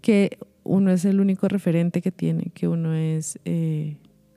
Que 0.00 0.38
uno 0.64 0.90
es 0.90 1.04
el 1.04 1.20
único 1.20 1.48
referente 1.48 2.02
que 2.02 2.12
tiene, 2.12 2.50
que 2.54 2.68
uno 2.68 2.94
es 2.94 3.38
eh, 3.44 3.96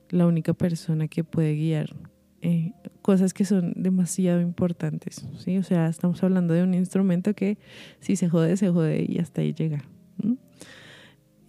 la 0.10 0.28
única 0.28 0.54
persona 0.54 1.08
que 1.08 1.24
puede 1.24 1.56
guiar 1.56 1.94
eh, 2.42 2.72
cosas 3.02 3.34
que 3.34 3.46
son 3.46 3.74
demasiado 3.76 4.42
importantes, 4.42 5.26
¿sí? 5.38 5.58
O 5.58 5.64
sea, 5.64 5.88
estamos 5.88 6.24
hablando 6.24 6.54
de 6.54 6.64
un 6.64 6.74
instrumento 6.74 7.34
que 7.36 7.58
si 8.00 8.16
se 8.16 8.30
jode, 8.30 8.58
se 8.58 8.70
jode 8.70 9.06
y 9.08 9.20
hasta 9.20 9.42
ahí 9.42 9.54
llega. 9.54 9.84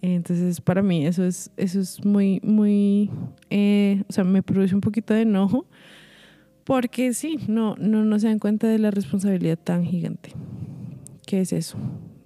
Entonces, 0.01 0.59
para 0.59 0.83
mí 0.83 1.05
eso 1.05 1.23
es, 1.23 1.49
eso 1.55 1.79
es 1.79 2.03
muy, 2.03 2.41
muy, 2.43 3.09
eh, 3.49 4.03
o 4.09 4.13
sea, 4.13 4.25
me 4.25 4.43
produce 4.43 4.75
un 4.75 4.81
poquito 4.81 5.13
de 5.13 5.21
enojo 5.21 5.65
porque 6.65 7.13
sí, 7.13 7.39
no, 7.47 7.75
no, 7.77 8.03
no 8.03 8.19
se 8.19 8.27
dan 8.27 8.39
cuenta 8.39 8.67
de 8.67 8.79
la 8.79 8.91
responsabilidad 8.91 9.57
tan 9.57 9.85
gigante 9.85 10.31
que 11.25 11.41
es 11.41 11.53
eso. 11.53 11.77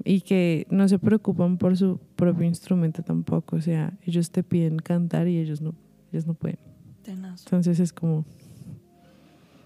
Y 0.03 0.21
que 0.21 0.67
no 0.69 0.87
se 0.87 0.99
preocupan 0.99 1.57
por 1.57 1.75
su 1.77 1.99
propio 2.15 2.45
instrumento 2.45 3.03
tampoco. 3.03 3.57
O 3.57 3.61
sea, 3.61 3.97
ellos 4.05 4.31
te 4.31 4.43
piden 4.43 4.77
cantar 4.77 5.27
y 5.27 5.37
ellos 5.37 5.61
no 5.61 5.73
ellos 6.11 6.25
no 6.27 6.33
pueden. 6.33 6.59
Entonces 7.05 7.79
es 7.79 7.93
como... 7.93 8.25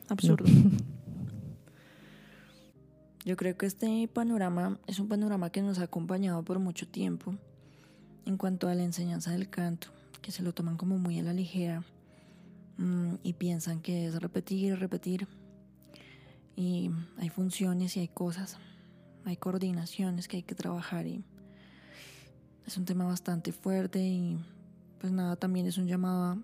Absurdo. 0.10 0.46
Yo 3.26 3.38
creo 3.38 3.56
que 3.56 3.68
este 3.68 4.10
panorama 4.12 4.80
es 4.88 5.00
un 5.00 5.08
panorama 5.08 5.52
que 5.52 5.62
nos 5.62 5.80
ha 5.80 5.84
acompañado 5.84 6.44
por 6.44 6.60
mucho 6.60 6.88
tiempo 6.88 7.36
en 8.26 8.38
cuanto 8.38 8.68
a 8.68 8.76
la 8.76 8.84
enseñanza 8.84 9.32
del 9.32 9.50
canto, 9.50 9.90
que 10.22 10.32
se 10.32 10.44
lo 10.44 10.54
toman 10.54 10.76
como 10.76 10.98
muy 10.98 11.20
a 11.20 11.24
la 11.24 11.34
ligera 11.34 11.84
mm, 12.78 13.16
y 13.24 13.34
piensan 13.34 13.80
que 13.82 14.08
es 14.08 14.20
repetir, 14.22 14.78
repetir. 14.80 15.28
Y 16.56 16.90
hay 17.18 17.30
funciones 17.30 17.96
y 17.96 18.02
hay 18.02 18.08
cosas, 18.08 18.58
hay 19.26 19.38
coordinaciones 19.38 20.28
que 20.28 20.38
hay 20.38 20.44
que 20.44 20.56
trabajar 20.56 21.08
y 21.08 21.24
es 22.66 22.78
un 22.78 22.86
tema 22.86 23.06
bastante 23.06 23.52
fuerte 23.52 24.00
y 24.00 24.38
pues 25.00 25.12
nada, 25.12 25.36
también 25.36 25.66
es 25.66 25.78
un 25.78 25.88
llamado 25.88 26.38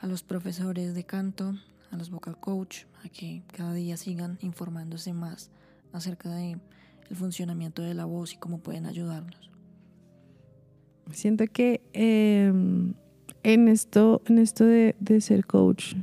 a, 0.00 0.06
los 0.06 0.22
profesores 0.22 0.94
de 0.94 1.04
canto, 1.04 1.54
a 1.90 1.96
los 1.96 2.10
vocal 2.10 2.38
coach, 2.38 2.84
a 3.04 3.08
que 3.08 3.42
cada 3.52 3.72
día 3.72 3.96
sigan 3.96 4.38
informándose 4.40 5.12
más 5.12 5.50
acerca 5.92 6.30
de 6.34 6.58
el 7.08 7.16
funcionamiento 7.16 7.82
de 7.82 7.94
la 7.94 8.04
voz 8.04 8.32
y 8.32 8.36
cómo 8.36 8.58
pueden 8.58 8.86
ayudarnos. 8.86 9.50
Siento 11.12 11.44
que 11.46 11.82
em, 11.92 12.94
en 13.42 13.68
esto, 13.68 14.22
en 14.26 14.38
esto 14.38 14.64
de, 14.64 15.20
ser 15.20 15.46
coach, 15.46 15.94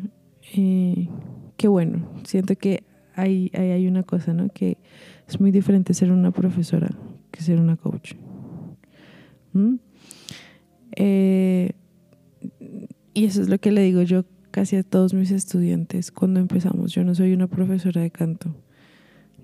eh, 0.53 1.09
qué 1.55 1.67
bueno, 1.67 2.07
siento 2.23 2.55
que 2.55 2.83
hay, 3.15 3.49
hay, 3.53 3.87
una 3.87 4.03
cosa, 4.03 4.33
¿no? 4.33 4.49
Que 4.49 4.77
es 5.27 5.39
muy 5.39 5.51
diferente 5.51 5.93
ser 5.93 6.11
una 6.11 6.31
profesora 6.31 6.89
que 7.31 7.41
ser 7.41 7.59
una 7.59 7.75
coach. 7.75 8.13
¿Mm? 9.53 9.75
Eh, 10.95 11.71
y 13.13 13.25
eso 13.25 13.41
es 13.41 13.49
lo 13.49 13.59
que 13.59 13.71
le 13.71 13.81
digo 13.81 14.01
yo 14.03 14.25
casi 14.51 14.75
a 14.75 14.83
todos 14.83 15.13
mis 15.13 15.31
estudiantes 15.31 16.11
cuando 16.11 16.39
empezamos. 16.39 16.93
Yo 16.93 17.03
no 17.03 17.13
soy 17.13 17.33
una 17.33 17.47
profesora 17.47 18.01
de 18.01 18.09
canto. 18.09 18.55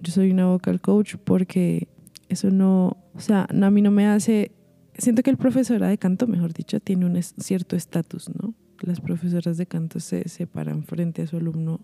Yo 0.01 0.11
soy 0.11 0.31
una 0.31 0.47
vocal 0.47 0.81
coach 0.81 1.15
porque 1.23 1.87
eso 2.29 2.49
no, 2.49 2.97
o 3.13 3.19
sea, 3.19 3.47
a 3.49 3.69
mí 3.69 3.81
no 3.81 3.91
me 3.91 4.07
hace, 4.07 4.51
siento 4.97 5.23
que 5.23 5.29
el 5.29 5.37
profesora 5.37 5.87
de 5.87 5.97
canto, 5.97 6.27
mejor 6.27 6.53
dicho, 6.53 6.79
tiene 6.79 7.05
un 7.05 7.21
cierto 7.21 7.75
estatus, 7.75 8.29
¿no? 8.29 8.53
Las 8.81 8.99
profesoras 8.99 9.57
de 9.57 9.65
canto 9.65 9.99
se, 9.99 10.27
se 10.27 10.45
paran 10.45 10.83
frente 10.83 11.21
a 11.21 11.27
su 11.27 11.37
alumno 11.37 11.79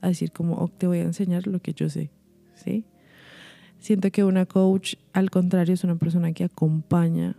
a 0.00 0.08
decir 0.08 0.32
como, 0.32 0.54
oh, 0.56 0.68
te 0.68 0.86
voy 0.86 0.98
a 0.98 1.02
enseñar 1.02 1.46
lo 1.46 1.60
que 1.60 1.74
yo 1.74 1.88
sé, 1.88 2.10
¿sí? 2.54 2.84
Siento 3.80 4.10
que 4.10 4.24
una 4.24 4.46
coach, 4.46 4.94
al 5.12 5.30
contrario, 5.30 5.74
es 5.74 5.84
una 5.84 5.96
persona 5.96 6.32
que 6.32 6.44
acompaña 6.44 7.36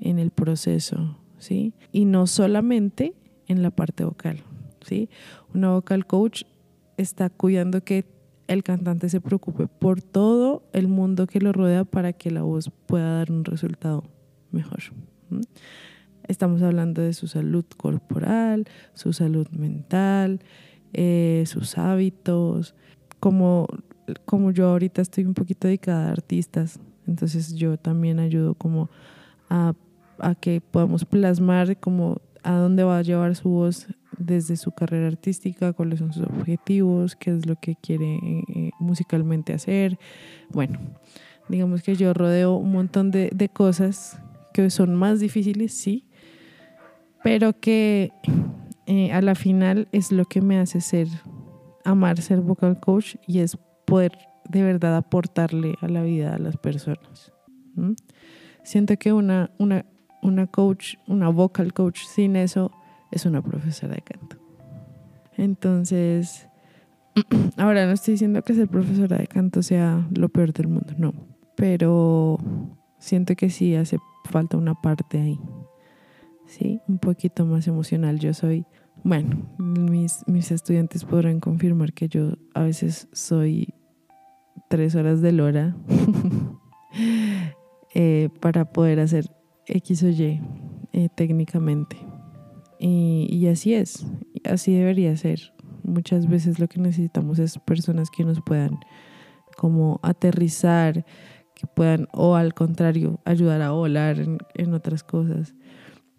en 0.00 0.18
el 0.18 0.30
proceso 0.30 1.16
¿sí? 1.38 1.74
Y 1.92 2.04
no 2.04 2.26
solamente 2.26 3.14
en 3.48 3.62
la 3.62 3.70
parte 3.70 4.04
vocal, 4.04 4.42
¿sí? 4.84 5.08
Una 5.54 5.70
vocal 5.70 6.06
coach 6.06 6.42
está 6.96 7.30
cuidando 7.30 7.82
que 7.82 8.04
el 8.46 8.62
cantante 8.62 9.08
se 9.08 9.20
preocupe 9.20 9.66
por 9.66 10.02
todo 10.02 10.62
el 10.72 10.88
mundo 10.88 11.26
que 11.26 11.40
lo 11.40 11.52
rodea 11.52 11.84
para 11.84 12.12
que 12.12 12.30
la 12.30 12.42
voz 12.42 12.70
pueda 12.86 13.18
dar 13.18 13.32
un 13.32 13.44
resultado 13.44 14.04
mejor. 14.52 14.80
Estamos 16.28 16.62
hablando 16.62 17.02
de 17.02 17.12
su 17.12 17.26
salud 17.26 17.64
corporal, 17.76 18.66
su 18.94 19.12
salud 19.12 19.48
mental, 19.50 20.40
eh, 20.92 21.44
sus 21.46 21.76
hábitos, 21.78 22.74
como, 23.20 23.66
como 24.24 24.50
yo 24.50 24.68
ahorita 24.68 25.02
estoy 25.02 25.24
un 25.24 25.34
poquito 25.34 25.68
dedicada 25.68 26.08
a 26.08 26.12
artistas, 26.12 26.80
entonces 27.06 27.54
yo 27.54 27.76
también 27.76 28.18
ayudo 28.18 28.54
como 28.54 28.90
a, 29.48 29.74
a 30.18 30.34
que 30.34 30.60
podamos 30.60 31.04
plasmar 31.04 31.78
como 31.78 32.20
a 32.42 32.52
dónde 32.52 32.84
va 32.84 32.98
a 32.98 33.02
llevar 33.02 33.34
su 33.34 33.48
voz 33.48 33.88
desde 34.18 34.56
su 34.56 34.70
carrera 34.70 35.08
artística, 35.08 35.72
cuáles 35.72 35.98
son 35.98 36.12
sus 36.12 36.24
objetivos, 36.24 37.16
qué 37.16 37.32
es 37.32 37.46
lo 37.46 37.56
que 37.56 37.74
quiere 37.74 38.18
eh, 38.48 38.70
musicalmente 38.78 39.52
hacer. 39.52 39.98
Bueno, 40.50 40.78
digamos 41.48 41.82
que 41.82 41.96
yo 41.96 42.14
rodeo 42.14 42.54
un 42.54 42.72
montón 42.72 43.10
de, 43.10 43.30
de, 43.34 43.48
cosas 43.48 44.20
que 44.54 44.70
son 44.70 44.94
más 44.94 45.20
difíciles, 45.20 45.72
sí, 45.72 46.06
pero 47.22 47.58
que 47.58 48.12
eh, 48.86 49.12
a 49.12 49.20
la 49.20 49.34
final 49.34 49.88
es 49.90 50.12
lo 50.12 50.24
que 50.24 50.40
me 50.40 50.58
hace 50.58 50.80
ser, 50.80 51.08
amar 51.84 52.20
ser 52.20 52.40
vocal 52.40 52.78
coach 52.78 53.16
y 53.26 53.40
es 53.40 53.58
poder 53.86 54.12
de 54.48 54.62
verdad 54.62 54.96
aportarle 54.96 55.76
a 55.80 55.88
la 55.88 56.02
vida 56.02 56.34
a 56.34 56.38
las 56.38 56.56
personas. 56.56 57.32
Siento 58.62 58.96
que 58.96 59.12
una, 59.12 59.50
una, 59.58 59.86
una 60.22 60.46
coach, 60.46 60.96
una 61.06 61.28
vocal 61.28 61.72
coach 61.72 62.00
sin 62.04 62.36
eso 62.36 62.70
es 63.10 63.26
una 63.26 63.42
profesora 63.42 63.94
de 63.94 64.02
canto. 64.02 64.36
Entonces, 65.36 66.48
ahora 67.56 67.86
no 67.86 67.92
estoy 67.92 68.12
diciendo 68.12 68.42
que 68.42 68.54
ser 68.54 68.68
profesora 68.68 69.18
de 69.18 69.26
canto 69.26 69.62
sea 69.62 70.06
lo 70.14 70.28
peor 70.28 70.52
del 70.52 70.68
mundo, 70.68 70.94
no, 70.96 71.14
pero 71.54 72.38
siento 72.98 73.34
que 73.36 73.50
sí 73.50 73.74
hace 73.74 73.98
falta 74.24 74.56
una 74.56 74.74
parte 74.74 75.20
ahí, 75.20 75.38
sí, 76.46 76.80
un 76.88 76.98
poquito 76.98 77.44
más 77.46 77.68
emocional. 77.68 78.18
Yo 78.18 78.34
soy, 78.34 78.64
bueno, 79.04 79.54
mis, 79.58 80.26
mis 80.26 80.50
estudiantes 80.50 81.04
podrán 81.04 81.40
confirmar 81.40 81.92
que 81.92 82.08
yo 82.08 82.32
a 82.54 82.62
veces 82.62 83.08
soy 83.12 83.74
tres 84.68 84.94
horas 84.94 85.20
de 85.20 85.32
lora 85.32 85.76
eh, 87.94 88.30
para 88.40 88.72
poder 88.72 89.00
hacer 89.00 89.30
X 89.66 90.02
o 90.02 90.08
Y 90.08 90.40
eh, 90.92 91.08
técnicamente. 91.14 91.96
Y, 92.78 93.46
así 93.46 93.74
es, 93.74 94.06
así 94.44 94.74
debería 94.74 95.16
ser. 95.16 95.52
Muchas 95.82 96.28
veces 96.28 96.58
lo 96.58 96.68
que 96.68 96.80
necesitamos 96.80 97.38
es 97.38 97.58
personas 97.58 98.10
que 98.10 98.24
nos 98.24 98.40
puedan 98.40 98.78
como 99.56 100.00
aterrizar, 100.02 101.06
que 101.54 101.66
puedan, 101.66 102.08
o 102.12 102.34
al 102.34 102.54
contrario, 102.54 103.20
ayudar 103.24 103.62
a 103.62 103.70
volar 103.70 104.18
en, 104.18 104.74
otras 104.74 105.02
cosas. 105.02 105.54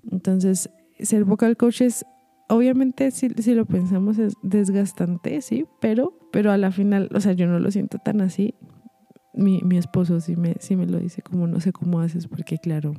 Entonces, 0.10 0.70
ser 1.00 1.26
vocal 1.26 1.58
coach 1.58 1.82
es, 1.82 2.06
obviamente, 2.50 3.12
si, 3.12 3.30
si, 3.30 3.54
lo 3.54 3.66
pensamos, 3.66 4.18
es 4.20 4.34
desgastante, 4.42 5.42
sí, 5.42 5.66
pero, 5.80 6.18
pero 6.32 6.52
a 6.52 6.58
la 6.58 6.72
final, 6.72 7.10
o 7.14 7.20
sea, 7.20 7.34
yo 7.34 7.48
no 7.48 7.60
lo 7.60 7.72
siento 7.72 7.98
tan 8.00 8.22
así 8.22 8.56
mi, 9.38 9.62
mi, 9.62 9.78
esposo 9.78 10.20
sí 10.20 10.36
me, 10.36 10.56
sí 10.60 10.76
me 10.76 10.88
lo 10.88 11.00
dice, 11.00 11.22
como 11.22 11.48
no 11.48 11.62
sé 11.62 11.72
cómo 11.72 12.00
haces, 12.02 12.28
porque 12.28 12.58
claro, 12.58 12.94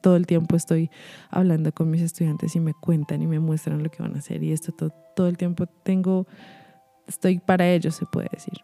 todo 0.00 0.16
el 0.16 0.26
tiempo 0.26 0.56
estoy 0.56 0.90
hablando 1.30 1.72
con 1.72 1.90
mis 1.90 2.02
estudiantes 2.02 2.56
y 2.56 2.60
me 2.60 2.74
cuentan 2.74 3.22
y 3.22 3.26
me 3.26 3.38
muestran 3.38 3.82
lo 3.82 3.90
que 3.90 4.02
van 4.02 4.16
a 4.16 4.18
hacer 4.18 4.42
y 4.42 4.52
esto 4.52 4.72
todo, 4.72 4.92
todo 5.14 5.28
el 5.28 5.36
tiempo 5.36 5.66
tengo, 5.66 6.26
estoy 7.06 7.38
para 7.38 7.70
ellos, 7.70 7.94
se 7.94 8.04
puede 8.04 8.28
decir. 8.32 8.54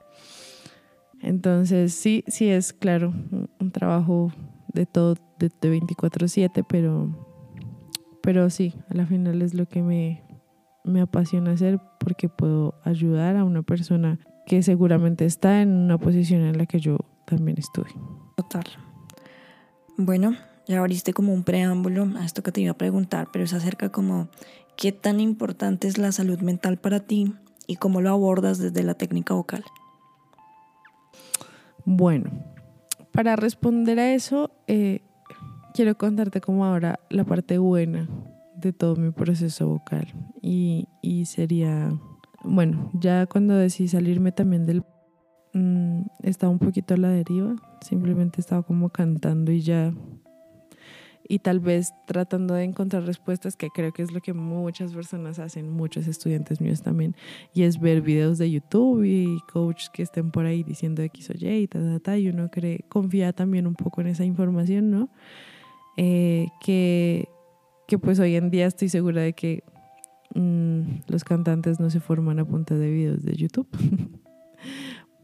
Entonces 1.21 1.95
sí, 1.95 2.25
sí 2.27 2.49
es 2.49 2.73
claro, 2.73 3.14
un, 3.61 3.71
trabajo 3.71 4.33
de 4.75 4.87
todo, 4.87 5.14
de, 5.38 5.49
de 5.61 5.81
24/7, 5.81 6.64
pero, 6.68 7.32
pero 8.22 8.48
sí, 8.50 8.74
a 8.88 8.94
la 8.94 9.06
final 9.06 9.42
es 9.42 9.54
lo 9.54 9.66
que 9.66 9.82
me, 9.82 10.22
me 10.85 11.00
apasiona 11.00 11.52
hacer 11.52 11.80
porque 12.00 12.28
puedo 12.28 12.74
ayudar 12.85 13.37
a 13.37 13.44
una 13.44 13.62
persona 13.62 14.18
que 14.46 14.62
seguramente 14.62 15.24
está 15.24 15.62
en 15.62 15.70
una 15.70 15.98
posición 15.98 16.42
en 16.42 16.58
la 16.58 16.66
que 16.66 16.80
yo 16.80 16.98
también 17.26 17.58
estuve. 17.58 17.90
Total. 18.37 18.64
Bueno, 19.96 20.37
ya 20.66 20.78
abriste 20.78 21.12
como 21.12 21.32
un 21.32 21.44
preámbulo 21.44 22.08
a 22.16 22.24
esto 22.24 22.42
que 22.42 22.52
te 22.52 22.61
iba 22.61 22.72
a 22.72 22.78
preguntar, 22.78 23.28
pero 23.32 23.44
es 23.44 23.52
acerca 23.52 23.90
como 23.90 24.28
qué 24.76 24.92
tan 24.92 25.20
importante 25.20 25.88
es 25.88 25.98
la 25.98 26.12
salud 26.12 26.40
mental 26.40 26.78
para 26.78 27.00
ti 27.00 27.35
y 27.66 27.76
cómo 27.76 28.00
lo 28.00 28.11
abordas 28.11 28.58
desde 28.58 28.82
la 28.82 28.94
técnica 28.94 29.35
vocal. 29.35 29.64
Bueno, 31.85 32.30
para 33.12 33.37
responder 33.37 33.98
a 33.98 34.14
eso, 34.14 34.50
eh, 34.66 35.02
quiero 35.74 35.96
contarte 35.96 36.40
como 36.40 36.64
ahora 36.64 37.00
la 37.11 37.24
parte 37.24 37.58
buena 37.58 38.08
de 38.56 38.72
todo 38.72 38.96
mi 38.96 39.11
proceso 39.11 39.68
vocal 39.68 40.06
y, 40.40 40.88
y 41.00 41.24
sería, 41.26 41.92
bueno, 42.44 42.90
ya 42.94 43.26
cuando 43.26 43.56
decidí 43.56 43.88
salirme 43.88 44.32
también 44.32 44.66
del 44.66 44.85
Mm, 45.54 46.04
estaba 46.22 46.50
un 46.50 46.58
poquito 46.58 46.94
a 46.94 46.96
la 46.96 47.11
deriva, 47.11 47.56
simplemente 47.82 48.40
estaba 48.40 48.62
como 48.62 48.88
cantando 48.88 49.52
y 49.52 49.61
ya. 49.61 49.92
Y 51.28 51.38
tal 51.38 51.61
vez 51.61 51.92
tratando 52.06 52.54
de 52.54 52.64
encontrar 52.64 53.04
respuestas, 53.04 53.56
que 53.56 53.68
creo 53.70 53.92
que 53.92 54.02
es 54.02 54.12
lo 54.12 54.20
que 54.20 54.32
muchas 54.32 54.92
personas 54.92 55.38
hacen, 55.38 55.70
muchos 55.70 56.06
estudiantes 56.06 56.61
míos 56.61 56.82
también, 56.82 57.14
y 57.54 57.62
es 57.62 57.78
ver 57.80 58.02
videos 58.02 58.38
de 58.38 58.50
YouTube 58.50 59.04
y 59.04 59.38
coaches 59.52 59.90
que 59.90 60.02
estén 60.02 60.30
por 60.30 60.46
ahí 60.46 60.62
diciendo 60.62 61.02
X 61.02 61.30
o 61.30 61.35
Y 61.38 61.48
y 61.48 61.68
ta, 61.68 61.98
ta, 62.00 62.18
y 62.18 62.28
uno 62.28 62.50
cree, 62.50 62.85
confía 62.88 63.32
también 63.32 63.66
un 63.66 63.74
poco 63.74 64.00
en 64.00 64.08
esa 64.08 64.24
información, 64.24 64.90
¿no? 64.90 65.11
Eh, 65.96 66.48
que, 66.61 67.28
que 67.87 67.98
pues 67.98 68.18
hoy 68.18 68.37
en 68.37 68.50
día 68.50 68.66
estoy 68.66 68.88
segura 68.88 69.22
de 69.22 69.33
que 69.35 69.62
mm, 70.35 71.02
los 71.09 71.24
cantantes 71.24 71.81
no 71.81 71.90
se 71.90 72.00
forman 72.00 72.38
a 72.38 72.44
punta 72.44 72.74
de 72.74 72.90
videos 72.90 73.22
de 73.22 73.35
YouTube. 73.35 73.68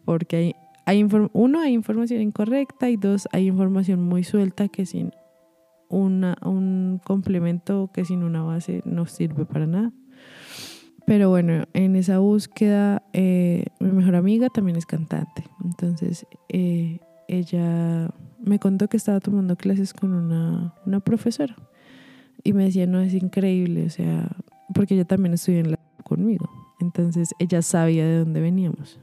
porque 0.04 0.36
hay, 0.36 0.54
hay 0.86 1.06
uno, 1.32 1.60
hay 1.60 1.74
información 1.74 2.22
incorrecta 2.22 2.88
y 2.88 2.96
dos, 2.96 3.28
hay 3.32 3.46
información 3.46 4.02
muy 4.02 4.24
suelta 4.24 4.68
que 4.68 4.86
sin 4.86 5.12
una, 5.88 6.36
un 6.44 7.00
complemento, 7.04 7.90
que 7.92 8.04
sin 8.04 8.22
una 8.22 8.42
base 8.42 8.82
no 8.84 9.06
sirve 9.06 9.44
para 9.44 9.66
nada. 9.66 9.92
Pero 11.06 11.30
bueno, 11.30 11.64
en 11.72 11.96
esa 11.96 12.18
búsqueda, 12.18 13.02
eh, 13.12 13.64
mi 13.80 13.92
mejor 13.92 14.14
amiga 14.14 14.48
también 14.50 14.76
es 14.76 14.84
cantante. 14.84 15.44
Entonces, 15.64 16.26
eh, 16.48 17.00
ella 17.28 18.10
me 18.38 18.58
contó 18.58 18.88
que 18.88 18.96
estaba 18.96 19.20
tomando 19.20 19.56
clases 19.56 19.92
con 19.92 20.12
una, 20.12 20.74
una 20.86 21.00
profesora. 21.00 21.56
Y 22.44 22.52
me 22.52 22.64
decía, 22.64 22.86
no, 22.86 23.00
es 23.00 23.14
increíble, 23.14 23.86
o 23.86 23.90
sea, 23.90 24.28
porque 24.74 24.94
ella 24.94 25.04
también 25.04 25.34
estudió 25.34 25.60
en 25.60 25.72
la 25.72 25.78
conmigo. 26.04 26.48
Entonces, 26.80 27.30
ella 27.38 27.62
sabía 27.62 28.06
de 28.06 28.18
dónde 28.20 28.40
veníamos 28.40 28.98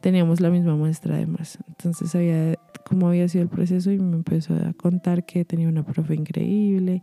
teníamos 0.00 0.40
la 0.40 0.50
misma 0.50 0.74
muestra 0.74 1.14
además. 1.14 1.58
Entonces 1.68 2.10
sabía 2.10 2.54
cómo 2.86 3.08
había 3.08 3.28
sido 3.28 3.42
el 3.42 3.48
proceso 3.48 3.90
y 3.90 3.98
me 3.98 4.16
empezó 4.16 4.54
a 4.54 4.72
contar 4.72 5.24
que 5.24 5.44
tenía 5.44 5.68
una 5.68 5.84
profe 5.84 6.14
increíble. 6.14 7.02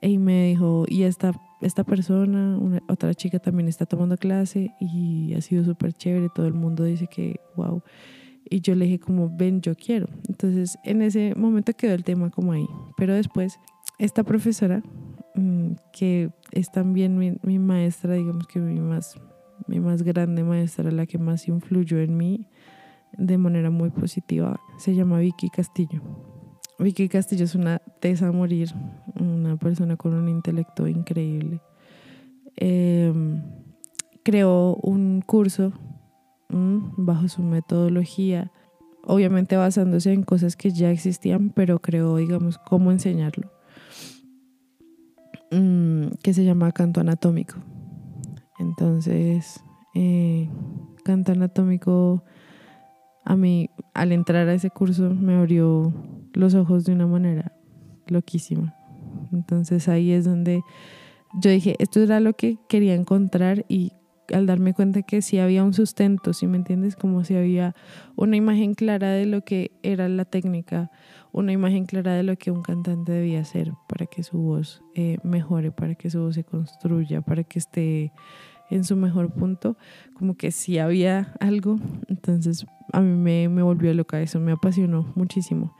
Y 0.00 0.18
me 0.18 0.48
dijo, 0.48 0.84
y 0.88 1.04
esta, 1.04 1.32
esta 1.62 1.84
persona, 1.84 2.58
otra 2.88 3.14
chica 3.14 3.38
también 3.38 3.68
está 3.68 3.86
tomando 3.86 4.16
clase 4.18 4.74
y 4.78 5.32
ha 5.34 5.40
sido 5.40 5.64
súper 5.64 5.94
chévere, 5.94 6.28
todo 6.34 6.46
el 6.46 6.52
mundo 6.52 6.84
dice 6.84 7.06
que, 7.06 7.40
wow. 7.56 7.82
Y 8.48 8.60
yo 8.60 8.74
le 8.74 8.84
dije 8.84 8.98
como, 8.98 9.34
ven, 9.34 9.60
yo 9.60 9.74
quiero. 9.74 10.08
Entonces 10.28 10.78
en 10.84 11.02
ese 11.02 11.34
momento 11.36 11.72
quedó 11.72 11.94
el 11.94 12.04
tema 12.04 12.30
como 12.30 12.52
ahí. 12.52 12.66
Pero 12.96 13.14
después, 13.14 13.58
esta 13.98 14.22
profesora, 14.22 14.82
mm, 15.34 15.72
que 15.92 16.30
es 16.52 16.70
también 16.70 17.18
mi, 17.18 17.58
maestra, 17.58 18.14
digamos 18.14 18.46
que 18.46 18.60
mi 18.60 18.80
más 18.80 19.16
mi 19.66 19.80
más 19.80 20.02
grande 20.02 20.44
maestra, 20.44 20.90
la 20.90 21.06
que 21.06 21.18
más 21.18 21.48
influyó 21.48 21.98
en 21.98 22.16
mí 22.16 22.48
de 23.16 23.38
manera 23.38 23.70
muy 23.70 23.90
positiva, 23.90 24.60
se 24.78 24.94
llama 24.94 25.18
Vicky 25.18 25.48
Castillo. 25.48 26.02
Vicky 26.78 27.08
Castillo 27.08 27.44
es 27.44 27.54
una 27.54 27.78
tesa 28.00 28.28
a 28.28 28.32
morir, 28.32 28.70
una 29.18 29.56
persona 29.56 29.96
con 29.96 30.14
un 30.14 30.28
intelecto 30.28 30.88
increíble. 30.88 31.60
Em, 32.56 33.42
creó 34.24 34.76
un 34.82 35.22
curso 35.22 35.72
bajo 36.96 37.28
su 37.28 37.42
metodología, 37.42 38.50
obviamente 39.02 39.56
basándose 39.56 40.12
en 40.12 40.22
cosas 40.22 40.56
que 40.56 40.70
ya 40.70 40.90
existían, 40.90 41.50
pero 41.50 41.80
creó, 41.80 42.16
digamos, 42.16 42.58
cómo 42.58 42.90
enseñarlo, 42.90 43.50
mm, 45.50 46.06
que 46.22 46.34
se 46.34 46.44
llama 46.44 46.72
canto 46.72 47.00
anatómico. 47.00 47.56
Entonces, 48.58 49.62
eh, 49.94 50.48
canto 51.04 51.32
anatómico, 51.32 52.24
a 53.24 53.36
mí 53.36 53.70
al 53.94 54.12
entrar 54.12 54.48
a 54.48 54.54
ese 54.54 54.70
curso 54.70 55.10
me 55.14 55.34
abrió 55.34 55.92
los 56.32 56.54
ojos 56.54 56.84
de 56.84 56.92
una 56.92 57.06
manera 57.06 57.52
loquísima. 58.06 58.74
Entonces 59.32 59.88
ahí 59.88 60.12
es 60.12 60.24
donde 60.24 60.62
yo 61.40 61.50
dije, 61.50 61.74
esto 61.78 62.00
era 62.00 62.20
lo 62.20 62.34
que 62.34 62.58
quería 62.68 62.94
encontrar 62.94 63.64
y 63.68 63.92
al 64.32 64.46
darme 64.46 64.74
cuenta 64.74 65.02
que 65.02 65.22
sí 65.22 65.38
había 65.38 65.64
un 65.64 65.74
sustento, 65.74 66.32
si 66.32 66.46
me 66.46 66.56
entiendes? 66.56 66.96
Como 66.96 67.24
si 67.24 67.34
había 67.34 67.74
una 68.16 68.36
imagen 68.36 68.74
clara 68.74 69.10
de 69.10 69.26
lo 69.26 69.42
que 69.42 69.72
era 69.82 70.08
la 70.08 70.24
técnica, 70.24 70.90
una 71.32 71.52
imagen 71.52 71.86
clara 71.86 72.14
de 72.14 72.22
lo 72.22 72.36
que 72.36 72.50
un 72.50 72.62
cantante 72.62 73.12
debía 73.12 73.40
hacer 73.40 73.72
para 73.88 74.06
que 74.06 74.22
su 74.22 74.38
voz 74.38 74.82
eh, 74.94 75.18
mejore, 75.22 75.72
para 75.72 75.94
que 75.94 76.10
su 76.10 76.20
voz 76.20 76.34
se 76.34 76.44
construya, 76.44 77.20
para 77.20 77.44
que 77.44 77.58
esté 77.58 78.12
en 78.70 78.84
su 78.84 78.96
mejor 78.96 79.32
punto, 79.32 79.76
como 80.14 80.36
que 80.36 80.50
sí 80.50 80.78
había 80.78 81.34
algo, 81.40 81.78
entonces 82.08 82.66
a 82.92 83.00
mí 83.00 83.14
me, 83.14 83.48
me 83.48 83.62
volvió 83.62 83.92
loca, 83.94 84.20
eso 84.20 84.40
me 84.40 84.52
apasionó 84.52 85.12
muchísimo. 85.14 85.76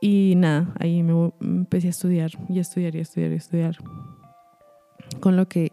Y 0.00 0.34
nada, 0.36 0.74
ahí 0.80 1.02
me, 1.02 1.32
empecé 1.40 1.86
a 1.88 1.90
estudiar 1.90 2.32
y 2.48 2.58
a 2.58 2.62
estudiar 2.62 2.96
y 2.96 2.98
a 2.98 3.02
estudiar 3.02 3.30
y 3.30 3.34
a 3.34 3.36
estudiar 3.36 3.76
con 5.20 5.36
lo 5.36 5.46
que 5.46 5.72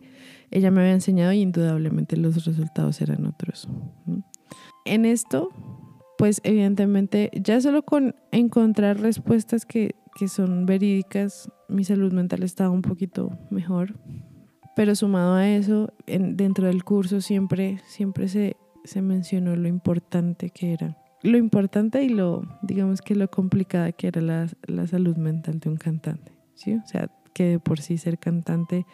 ella 0.52 0.72
me 0.72 0.82
había 0.82 0.94
enseñado 0.94 1.32
y 1.34 1.42
indudablemente 1.42 2.18
los 2.18 2.46
resultados 2.46 3.02
eran 3.02 3.26
otros. 3.26 3.68
En 4.86 5.06
esto, 5.06 5.50
pues 6.18 6.42
evidentemente 6.44 7.30
ya 7.34 7.62
solo 7.62 7.84
con 7.84 8.16
encontrar 8.32 9.00
respuestas 9.00 9.66
que, 9.66 9.96
que 10.18 10.28
son 10.28 10.66
verídicas, 10.66 11.50
mi 11.68 11.84
salud 11.84 12.12
mental 12.12 12.44
estaba 12.44 12.70
un 12.70 12.82
poquito 12.82 13.32
mejor. 13.50 13.96
Pero 14.76 14.96
sumado 14.96 15.34
a 15.34 15.48
eso, 15.48 15.94
en, 16.08 16.38
dentro 16.38 16.68
del 16.68 16.84
curso 16.84 17.22
siempre, 17.22 17.80
siempre 17.86 18.28
se, 18.28 18.56
se 18.84 19.02
mencionó 19.02 19.56
lo 19.56 19.68
importante 19.68 20.50
que 20.50 20.74
era. 20.74 20.98
Lo 21.22 21.38
importante 21.38 22.04
y 22.04 22.10
lo, 22.10 22.44
digamos 22.62 23.02
que 23.02 23.14
lo 23.14 23.30
complicada 23.30 23.92
que 23.92 24.08
era 24.08 24.22
la, 24.22 24.48
la 24.68 24.88
salud 24.88 25.18
mental 25.18 25.60
de 25.60 25.70
un 25.70 25.76
cantante. 25.76 26.32
¿sí? 26.56 26.76
O 26.76 26.86
sea, 26.86 27.10
que 27.34 27.46
de 27.46 27.60
por 27.60 27.80
sí 27.82 27.98
ser 27.98 28.20
cantante 28.20 28.86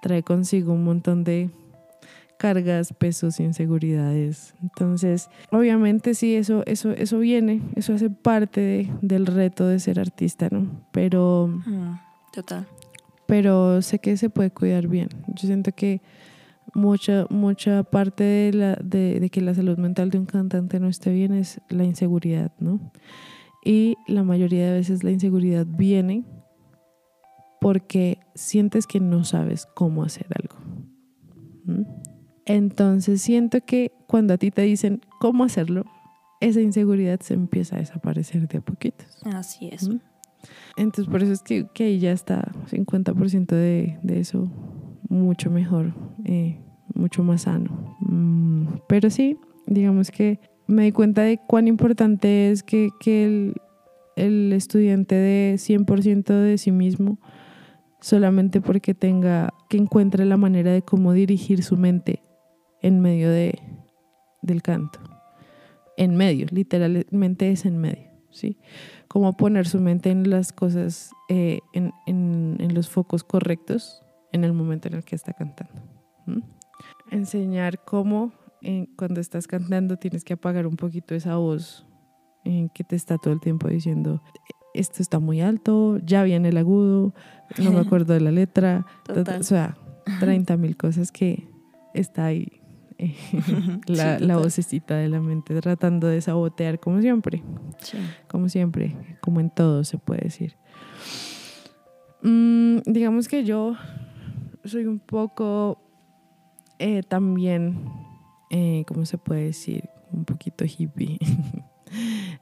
trae 0.00 0.22
consigo 0.22 0.72
un 0.72 0.84
montón 0.84 1.24
de 1.24 1.50
cargas, 2.40 2.94
pesos, 2.94 3.38
inseguridades. 3.38 4.54
Entonces, 4.62 5.28
obviamente 5.50 6.14
sí, 6.14 6.34
eso, 6.36 6.62
eso, 6.66 6.90
eso 6.92 7.18
viene, 7.18 7.60
eso 7.76 7.92
hace 7.92 8.08
parte 8.08 8.90
del 9.02 9.26
reto 9.26 9.66
de 9.66 9.78
ser 9.78 10.00
artista, 10.00 10.48
¿no? 10.50 10.66
Pero... 10.90 11.48
Mm, 11.66 11.98
total. 12.32 12.66
Pero 13.26 13.82
sé 13.82 13.98
que 13.98 14.16
se 14.16 14.30
puede 14.30 14.50
cuidar 14.50 14.88
bien. 14.88 15.10
Yo 15.28 15.46
siento 15.46 15.72
que 15.72 16.00
mucha, 16.74 17.26
mucha 17.28 17.82
parte 17.82 18.24
de, 18.24 18.52
la, 18.54 18.74
de, 18.82 19.20
de 19.20 19.28
que 19.28 19.42
la 19.42 19.54
salud 19.54 19.76
mental 19.76 20.08
de 20.08 20.18
un 20.18 20.26
cantante 20.26 20.80
no 20.80 20.88
esté 20.88 21.12
bien 21.12 21.34
es 21.34 21.60
la 21.68 21.84
inseguridad, 21.84 22.52
¿no? 22.58 22.80
Y 23.62 23.98
la 24.06 24.24
mayoría 24.24 24.66
de 24.66 24.78
veces 24.78 25.04
la 25.04 25.10
inseguridad 25.10 25.66
viene 25.66 26.24
porque 27.60 28.18
sientes 28.34 28.86
que 28.86 29.00
no 29.00 29.22
sabes 29.24 29.66
cómo 29.74 30.02
hacer 30.02 30.26
algo. 30.34 30.56
Entonces 32.46 33.22
siento 33.22 33.60
que 33.60 33.92
cuando 34.08 34.34
a 34.34 34.38
ti 34.38 34.50
te 34.50 34.62
dicen 34.62 35.02
cómo 35.20 35.44
hacerlo, 35.44 35.84
esa 36.40 36.60
inseguridad 36.60 37.20
se 37.20 37.34
empieza 37.34 37.76
a 37.76 37.78
desaparecer 37.78 38.48
de 38.48 38.58
a 38.58 38.60
poquitos. 38.62 39.06
Así 39.24 39.68
es. 39.70 39.88
Entonces 40.76 41.10
por 41.10 41.22
eso 41.22 41.32
es 41.32 41.42
que, 41.42 41.66
que 41.74 41.84
ahí 41.84 41.98
ya 41.98 42.12
está 42.12 42.50
50% 42.70 43.46
de, 43.46 43.98
de, 44.02 44.20
eso 44.20 44.50
mucho 45.08 45.50
mejor, 45.50 45.92
eh, 46.24 46.58
mucho 46.94 47.22
más 47.22 47.42
sano. 47.42 47.96
Mm, 48.00 48.66
pero 48.88 49.10
sí, 49.10 49.36
digamos 49.66 50.10
que 50.10 50.40
me 50.66 50.84
di 50.84 50.92
cuenta 50.92 51.22
de 51.22 51.38
cuán 51.46 51.68
importante 51.68 52.50
es 52.50 52.62
que, 52.62 52.88
que 53.00 53.24
el, 53.24 53.54
el 54.16 54.52
estudiante 54.54 55.14
de 55.14 55.56
100% 55.56 56.24
de 56.32 56.56
sí 56.56 56.72
mismo 56.72 57.18
solamente 58.00 58.60
porque 58.60 58.94
tenga 58.94 59.52
que 59.68 59.76
encuentre 59.76 60.24
la 60.24 60.36
manera 60.36 60.72
de 60.72 60.82
cómo 60.82 61.12
dirigir 61.12 61.62
su 61.62 61.76
mente 61.76 62.22
en 62.82 63.00
medio 63.00 63.30
de, 63.30 63.60
del 64.42 64.62
canto. 64.62 65.00
En 65.96 66.16
medio, 66.16 66.46
literalmente 66.50 67.50
es 67.50 67.66
en 67.66 67.78
medio, 67.78 68.10
¿sí? 68.30 68.58
Cómo 69.08 69.36
poner 69.36 69.66
su 69.66 69.80
mente 69.80 70.10
en 70.10 70.30
las 70.30 70.52
cosas, 70.52 71.10
eh, 71.28 71.60
en, 71.72 71.92
en, 72.06 72.56
en, 72.58 72.74
los 72.74 72.88
focos 72.88 73.22
correctos 73.22 74.02
en 74.32 74.44
el 74.44 74.52
momento 74.52 74.88
en 74.88 74.94
el 74.94 75.04
que 75.04 75.16
está 75.16 75.32
cantando. 75.32 75.82
Enseñar 77.10 77.84
cómo 77.84 78.32
eh, 78.62 78.86
cuando 78.96 79.20
estás 79.20 79.46
cantando 79.46 79.96
tienes 79.96 80.24
que 80.24 80.34
apagar 80.34 80.66
un 80.66 80.76
poquito 80.76 81.14
esa 81.14 81.36
voz 81.36 81.86
eh, 82.44 82.68
que 82.74 82.84
te 82.84 82.96
está 82.96 83.18
todo 83.18 83.34
el 83.34 83.40
tiempo 83.40 83.68
diciendo, 83.68 84.22
esto 84.74 85.02
está 85.02 85.18
muy 85.18 85.40
alto, 85.40 85.98
ya 86.04 86.22
viene 86.22 86.48
el 86.50 86.56
agudo, 86.56 87.14
no 87.58 87.72
me 87.72 87.80
acuerdo 87.80 88.14
de 88.14 88.20
la 88.20 88.30
letra, 88.30 88.86
o 89.08 89.42
sea, 89.42 89.76
30 90.20 90.56
mil 90.56 90.76
cosas 90.76 91.12
que 91.12 91.48
está 91.94 92.26
ahí 92.26 92.60
eh, 92.98 93.16
la, 93.86 94.18
sí, 94.18 94.24
la, 94.24 94.36
vocecita 94.36 94.96
de 94.96 95.08
la 95.08 95.20
mente 95.20 95.58
tratando 95.60 96.06
de 96.06 96.20
sabotear 96.20 96.78
como 96.78 97.00
siempre, 97.00 97.42
sí. 97.78 97.96
como 98.28 98.48
siempre, 98.50 98.94
como 99.22 99.40
en 99.40 99.48
todo 99.48 99.84
se 99.84 99.96
puede 99.96 100.22
decir. 100.22 100.56
Mm, 102.22 102.80
digamos 102.84 103.28
que 103.28 103.44
yo 103.44 103.76
soy 104.64 104.84
un 104.84 104.98
poco 104.98 105.78
eh, 106.78 107.02
también, 107.02 107.78
eh, 108.50 108.84
¿cómo 108.86 109.06
se 109.06 109.16
puede 109.16 109.44
decir? 109.44 109.88
Un 110.12 110.26
poquito 110.26 110.64
hippie. 110.66 111.18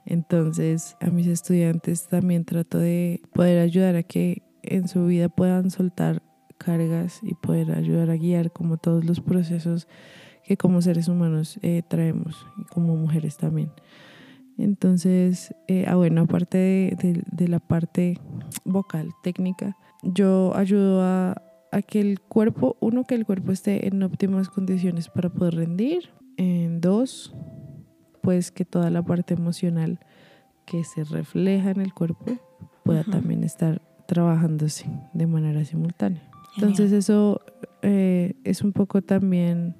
Entonces, 0.05 0.95
a 1.01 1.09
mis 1.09 1.27
estudiantes 1.27 2.07
también 2.07 2.45
trato 2.45 2.77
de 2.77 3.21
poder 3.33 3.59
ayudar 3.59 3.95
a 3.95 4.03
que 4.03 4.43
en 4.63 4.87
su 4.87 5.05
vida 5.05 5.29
puedan 5.29 5.71
soltar 5.71 6.21
cargas 6.57 7.19
y 7.23 7.33
poder 7.35 7.71
ayudar 7.71 8.09
a 8.09 8.17
guiar 8.17 8.51
como 8.51 8.77
todos 8.77 9.05
los 9.05 9.21
procesos 9.21 9.87
que 10.43 10.57
como 10.57 10.81
seres 10.81 11.07
humanos 11.07 11.59
eh, 11.61 11.83
traemos 11.87 12.45
y 12.57 12.63
como 12.65 12.95
mujeres 12.95 13.37
también. 13.37 13.71
Entonces, 14.57 15.55
eh, 15.67 15.85
ah, 15.87 15.95
bueno, 15.95 16.21
aparte 16.21 16.97
de, 16.97 17.47
la 17.47 17.59
parte 17.59 18.19
vocal, 18.65 19.09
técnica, 19.23 19.77
yo 20.03 20.53
ayudo 20.55 21.01
a, 21.01 21.41
a, 21.71 21.81
que 21.81 22.01
el 22.01 22.19
cuerpo, 22.19 22.75
uno, 22.81 23.05
que 23.05 23.15
el 23.15 23.25
cuerpo 23.25 23.53
esté 23.53 23.87
en 23.87 24.03
óptimas 24.03 24.49
condiciones 24.49 25.07
para 25.07 25.29
poder 25.29 25.55
rendir, 25.55 26.09
en 26.35 26.81
dos, 26.81 27.33
pues 28.29 28.51
que 28.51 28.63
toda 28.63 28.91
la 28.91 29.01
parte 29.01 29.33
emocional 29.33 29.97
que 30.67 30.83
se 30.83 31.03
refleja 31.03 31.71
en 31.71 31.81
el 31.81 31.95
cuerpo 31.95 32.25
pueda 32.83 33.03
también 33.03 33.43
estar 33.43 33.81
trabajándose 34.05 34.85
de 35.13 35.25
manera 35.25 35.65
simultánea. 35.65 36.21
Entonces 36.55 36.91
eso 36.91 37.41
eh, 37.81 38.35
es 38.43 38.61
un 38.61 38.71
poco 38.71 39.01
también 39.01 39.75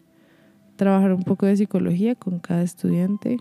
trabajar 0.78 1.14
un 1.14 1.22
poco 1.22 1.46
de 1.46 1.58
psicología 1.58 2.16
con 2.16 2.40
cada 2.40 2.64
estudiante, 2.64 3.38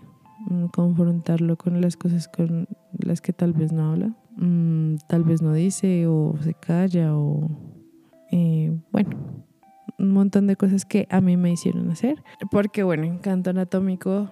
mmm, 0.47 0.65
confrontarlo 0.65 1.57
con 1.57 1.81
las 1.81 1.97
cosas 1.97 2.27
con 2.27 2.67
las 2.99 3.19
que 3.19 3.33
tal 3.33 3.53
vez 3.53 3.71
no 3.71 3.91
habla, 3.91 4.15
mmm, 4.37 4.97
tal 5.07 5.23
vez 5.23 5.41
no 5.41 5.53
dice 5.53 6.05
o 6.05 6.35
se 6.39 6.53
calla 6.53 7.17
o 7.17 7.49
eh, 8.31 8.79
bueno, 8.91 9.09
un 9.97 10.11
montón 10.11 10.45
de 10.45 10.55
cosas 10.55 10.85
que 10.85 11.07
a 11.09 11.19
mí 11.19 11.35
me 11.35 11.51
hicieron 11.51 11.89
hacer. 11.89 12.23
Porque 12.51 12.83
bueno, 12.83 13.05
en 13.05 13.17
canto 13.17 13.49
anatómico 13.49 14.29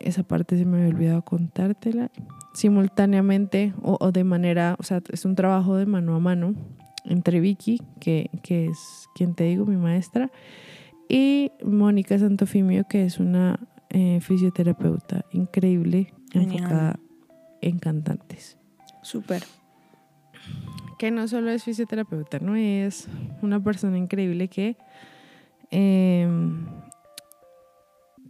esa 0.00 0.22
parte 0.22 0.56
se 0.56 0.64
me 0.64 0.78
había 0.78 0.94
olvidado 0.94 1.22
contártela. 1.22 2.10
Simultáneamente 2.54 3.74
o, 3.82 3.96
o, 4.00 4.12
de 4.12 4.24
manera, 4.24 4.76
o 4.78 4.82
sea, 4.82 5.02
es 5.10 5.24
un 5.24 5.34
trabajo 5.34 5.76
de 5.76 5.86
mano 5.86 6.14
a 6.14 6.20
mano 6.20 6.54
entre 7.04 7.40
Vicky, 7.40 7.80
que, 8.00 8.30
que 8.42 8.66
es 8.66 9.08
quien 9.14 9.34
te 9.34 9.44
digo, 9.44 9.64
mi 9.64 9.76
maestra, 9.76 10.30
y 11.08 11.52
Mónica 11.64 12.18
Santofimio, 12.18 12.84
que 12.88 13.04
es 13.04 13.20
una 13.20 13.60
eh, 13.90 14.20
fisioterapeuta 14.20 15.24
increíble, 15.32 16.12
Genial. 16.32 16.56
enfocada 16.56 17.00
en 17.60 17.78
cantantes. 17.78 18.58
Súper. 19.02 19.44
Que 20.98 21.10
no 21.10 21.28
solo 21.28 21.50
es 21.50 21.64
fisioterapeuta, 21.64 22.38
no 22.40 22.56
es 22.56 23.08
una 23.42 23.62
persona 23.62 23.98
increíble 23.98 24.48
que 24.48 24.76
eh, 25.70 26.28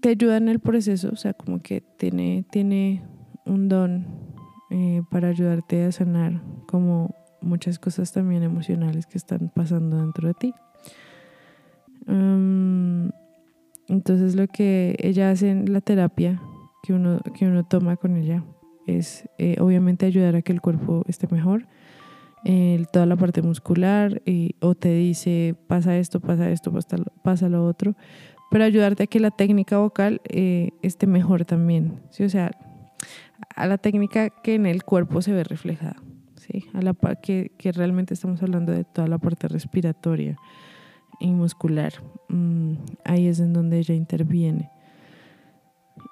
te 0.00 0.10
ayuda 0.10 0.36
en 0.36 0.48
el 0.48 0.60
proceso, 0.60 1.10
o 1.12 1.16
sea, 1.16 1.32
como 1.34 1.60
que 1.60 1.82
tiene, 1.96 2.44
tiene 2.50 3.02
un 3.44 3.68
don 3.68 4.06
eh, 4.70 5.02
para 5.10 5.28
ayudarte 5.28 5.84
a 5.84 5.92
sanar 5.92 6.42
como 6.66 7.14
muchas 7.40 7.78
cosas 7.78 8.12
también 8.12 8.42
emocionales 8.42 9.06
que 9.06 9.18
están 9.18 9.50
pasando 9.54 10.00
dentro 10.00 10.28
de 10.28 10.34
ti. 10.34 10.54
Um, 12.06 13.10
entonces 13.88 14.34
lo 14.34 14.46
que 14.48 14.96
ella 15.00 15.30
hace 15.30 15.50
en 15.50 15.72
la 15.72 15.80
terapia 15.80 16.40
que 16.82 16.92
uno, 16.92 17.20
que 17.36 17.46
uno 17.46 17.64
toma 17.64 17.96
con 17.96 18.16
ella 18.16 18.44
es 18.86 19.28
eh, 19.38 19.56
obviamente 19.60 20.06
ayudar 20.06 20.36
a 20.36 20.42
que 20.42 20.52
el 20.52 20.60
cuerpo 20.60 21.02
esté 21.08 21.26
mejor, 21.28 21.66
eh, 22.44 22.84
toda 22.92 23.06
la 23.06 23.16
parte 23.16 23.42
muscular, 23.42 24.22
y, 24.24 24.54
o 24.60 24.74
te 24.76 24.94
dice 24.94 25.56
pasa 25.66 25.96
esto, 25.96 26.20
pasa 26.20 26.50
esto, 26.50 26.72
pasa, 26.72 26.96
pasa 27.22 27.48
lo 27.48 27.66
otro, 27.66 27.96
pero 28.56 28.64
ayudarte 28.64 29.02
a 29.02 29.06
que 29.06 29.20
la 29.20 29.30
técnica 29.30 29.76
vocal 29.76 30.22
eh, 30.30 30.70
esté 30.80 31.06
mejor 31.06 31.44
también, 31.44 32.00
¿sí? 32.08 32.24
O 32.24 32.30
sea, 32.30 32.52
a 33.54 33.66
la 33.66 33.76
técnica 33.76 34.30
que 34.30 34.54
en 34.54 34.64
el 34.64 34.82
cuerpo 34.82 35.20
se 35.20 35.32
ve 35.32 35.44
reflejada, 35.44 35.96
¿sí? 36.36 36.64
A 36.72 36.80
la 36.80 36.94
que, 37.20 37.52
que 37.58 37.70
realmente 37.70 38.14
estamos 38.14 38.42
hablando 38.42 38.72
de 38.72 38.84
toda 38.84 39.08
la 39.08 39.18
parte 39.18 39.46
respiratoria, 39.48 40.38
y 41.20 41.32
muscular. 41.32 41.92
Mm, 42.30 42.76
ahí 43.04 43.26
es 43.26 43.40
en 43.40 43.52
donde 43.52 43.76
ella 43.76 43.94
interviene. 43.94 44.70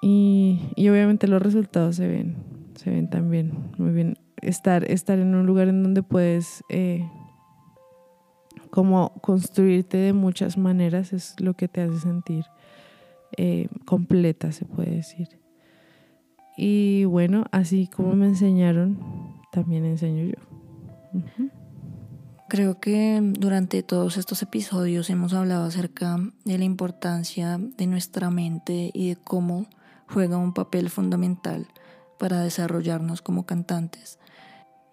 Y, 0.03 0.69
y, 0.75 0.87
obviamente 0.89 1.27
los 1.27 1.41
resultados 1.41 1.95
se 1.95 2.07
ven, 2.07 2.35
se 2.75 2.91
ven 2.91 3.09
también 3.09 3.53
muy 3.79 3.89
bien. 3.89 4.19
Estar, 4.43 4.83
estar 4.83 5.17
en 5.17 5.33
un 5.33 5.47
lugar 5.47 5.67
en 5.67 5.81
donde 5.81 6.03
puedes 6.03 6.63
eh, 6.69 7.09
como 8.75 9.13
construirte 9.21 9.95
de 9.95 10.11
muchas 10.11 10.57
maneras 10.57 11.13
es 11.13 11.39
lo 11.39 11.53
que 11.53 11.69
te 11.69 11.79
hace 11.79 11.97
sentir 11.97 12.43
eh, 13.37 13.69
completa, 13.85 14.51
se 14.51 14.65
puede 14.65 14.91
decir. 14.91 15.39
Y 16.57 17.05
bueno, 17.05 17.45
así 17.51 17.87
como 17.87 18.17
me 18.17 18.25
enseñaron, 18.25 18.99
también 19.53 19.85
enseño 19.85 20.25
yo. 20.25 21.21
Creo 22.49 22.81
que 22.81 23.21
durante 23.23 23.81
todos 23.81 24.17
estos 24.17 24.41
episodios 24.41 25.09
hemos 25.09 25.33
hablado 25.33 25.63
acerca 25.63 26.17
de 26.43 26.57
la 26.57 26.65
importancia 26.65 27.57
de 27.57 27.87
nuestra 27.87 28.29
mente 28.29 28.91
y 28.93 29.07
de 29.07 29.15
cómo 29.15 29.67
juega 30.09 30.35
un 30.35 30.53
papel 30.53 30.89
fundamental 30.89 31.65
para 32.19 32.41
desarrollarnos 32.41 33.21
como 33.21 33.45
cantantes. 33.45 34.19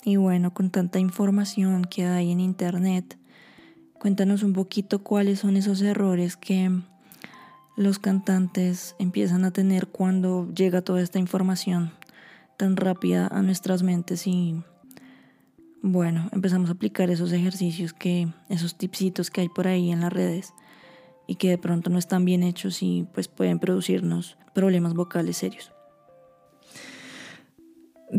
Y 0.04 0.16
bueno, 0.16 0.54
con 0.54 0.70
tanta 0.70 1.00
información 1.00 1.84
que 1.84 2.06
hay 2.06 2.30
en 2.30 2.38
Internet, 2.38 3.18
Cuéntanos 4.02 4.42
un 4.42 4.52
poquito 4.52 5.04
cuáles 5.04 5.38
son 5.38 5.56
esos 5.56 5.80
errores 5.80 6.36
que 6.36 6.68
los 7.76 8.00
cantantes 8.00 8.96
empiezan 8.98 9.44
a 9.44 9.52
tener 9.52 9.86
cuando 9.86 10.52
llega 10.52 10.82
toda 10.82 11.00
esta 11.00 11.20
información 11.20 11.92
tan 12.56 12.76
rápida 12.76 13.28
a 13.28 13.42
nuestras 13.42 13.84
mentes 13.84 14.26
y 14.26 14.60
bueno, 15.82 16.28
empezamos 16.32 16.68
a 16.68 16.72
aplicar 16.72 17.10
esos 17.10 17.30
ejercicios 17.30 17.92
que 17.92 18.26
esos 18.48 18.76
tipsitos 18.76 19.30
que 19.30 19.42
hay 19.42 19.48
por 19.48 19.68
ahí 19.68 19.92
en 19.92 20.00
las 20.00 20.12
redes 20.12 20.52
y 21.28 21.36
que 21.36 21.50
de 21.50 21.58
pronto 21.58 21.88
no 21.88 22.00
están 22.00 22.24
bien 22.24 22.42
hechos 22.42 22.82
y 22.82 23.06
pues 23.14 23.28
pueden 23.28 23.60
producirnos 23.60 24.36
problemas 24.52 24.94
vocales 24.94 25.36
serios. 25.36 25.70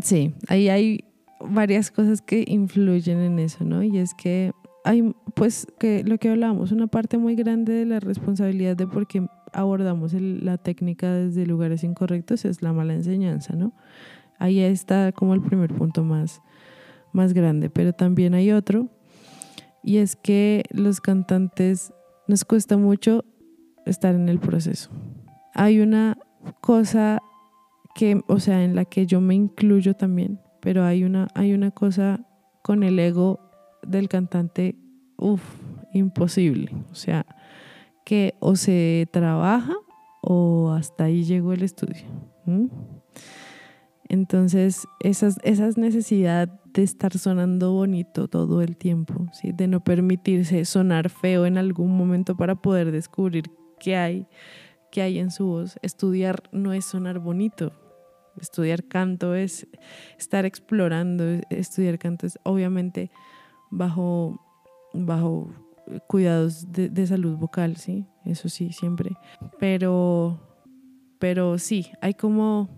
Sí, 0.00 0.32
ahí 0.48 0.70
hay 0.70 1.04
varias 1.40 1.90
cosas 1.90 2.22
que 2.22 2.42
influyen 2.48 3.20
en 3.20 3.38
eso, 3.38 3.64
¿no? 3.64 3.82
Y 3.82 3.98
es 3.98 4.14
que 4.14 4.54
hay, 4.84 5.14
pues, 5.34 5.66
que 5.78 6.04
lo 6.04 6.18
que 6.18 6.28
hablábamos, 6.28 6.70
una 6.70 6.86
parte 6.86 7.16
muy 7.16 7.34
grande 7.34 7.72
de 7.72 7.86
la 7.86 8.00
responsabilidad 8.00 8.76
de 8.76 8.86
por 8.86 9.06
qué 9.06 9.26
abordamos 9.52 10.12
la 10.12 10.58
técnica 10.58 11.10
desde 11.12 11.46
lugares 11.46 11.84
incorrectos 11.84 12.44
es 12.44 12.60
la 12.60 12.72
mala 12.72 12.94
enseñanza, 12.94 13.54
¿no? 13.56 13.72
Ahí 14.38 14.60
está 14.60 15.12
como 15.12 15.32
el 15.32 15.40
primer 15.40 15.72
punto 15.72 16.04
más, 16.04 16.42
más 17.12 17.32
grande, 17.32 17.70
pero 17.70 17.94
también 17.94 18.34
hay 18.34 18.52
otro, 18.52 18.88
y 19.82 19.98
es 19.98 20.16
que 20.16 20.64
los 20.70 21.00
cantantes 21.00 21.92
nos 22.28 22.44
cuesta 22.44 22.76
mucho 22.76 23.24
estar 23.86 24.14
en 24.14 24.28
el 24.28 24.38
proceso. 24.38 24.90
Hay 25.54 25.80
una 25.80 26.18
cosa 26.60 27.22
que, 27.94 28.20
o 28.26 28.38
sea, 28.38 28.64
en 28.64 28.74
la 28.74 28.84
que 28.84 29.06
yo 29.06 29.20
me 29.20 29.34
incluyo 29.34 29.94
también, 29.94 30.40
pero 30.60 30.84
hay 30.84 31.04
una, 31.04 31.28
hay 31.34 31.54
una 31.54 31.70
cosa 31.70 32.20
con 32.62 32.82
el 32.82 32.98
ego 32.98 33.43
del 33.86 34.08
cantante, 34.08 34.76
uff, 35.16 35.42
imposible. 35.92 36.70
O 36.90 36.94
sea, 36.94 37.26
que 38.04 38.34
o 38.40 38.56
se 38.56 39.08
trabaja 39.12 39.74
o 40.20 40.72
hasta 40.72 41.04
ahí 41.04 41.24
llegó 41.24 41.52
el 41.52 41.62
estudio. 41.62 42.04
Entonces, 44.08 44.86
esas, 45.00 45.38
esas 45.42 45.78
necesidad 45.78 46.48
de 46.74 46.82
estar 46.82 47.16
sonando 47.16 47.72
bonito 47.72 48.28
todo 48.28 48.60
el 48.60 48.76
tiempo, 48.76 49.26
¿sí? 49.32 49.52
de 49.52 49.68
no 49.68 49.82
permitirse 49.82 50.64
sonar 50.64 51.08
feo 51.08 51.46
en 51.46 51.56
algún 51.56 51.96
momento 51.96 52.36
para 52.36 52.56
poder 52.56 52.90
descubrir 52.90 53.50
qué 53.78 53.96
hay, 53.96 54.26
qué 54.90 55.02
hay 55.02 55.18
en 55.18 55.30
su 55.30 55.46
voz. 55.46 55.78
Estudiar 55.82 56.42
no 56.52 56.72
es 56.72 56.84
sonar 56.84 57.18
bonito. 57.18 57.72
Estudiar 58.40 58.84
canto 58.84 59.34
es 59.34 59.66
estar 60.18 60.44
explorando. 60.44 61.24
Estudiar 61.50 61.98
canto 61.98 62.26
es 62.26 62.38
obviamente 62.42 63.10
bajo, 63.74 64.40
bajo 64.92 65.50
cuidados 66.06 66.72
de, 66.72 67.06
salud 67.06 67.36
vocal, 67.36 67.76
¿sí? 67.76 68.06
Eso 68.24 68.48
sí, 68.48 68.72
siempre. 68.72 69.16
Pero, 69.58 70.40
pero 71.18 71.58
sí, 71.58 71.86
hay 72.00 72.14
como 72.14 72.68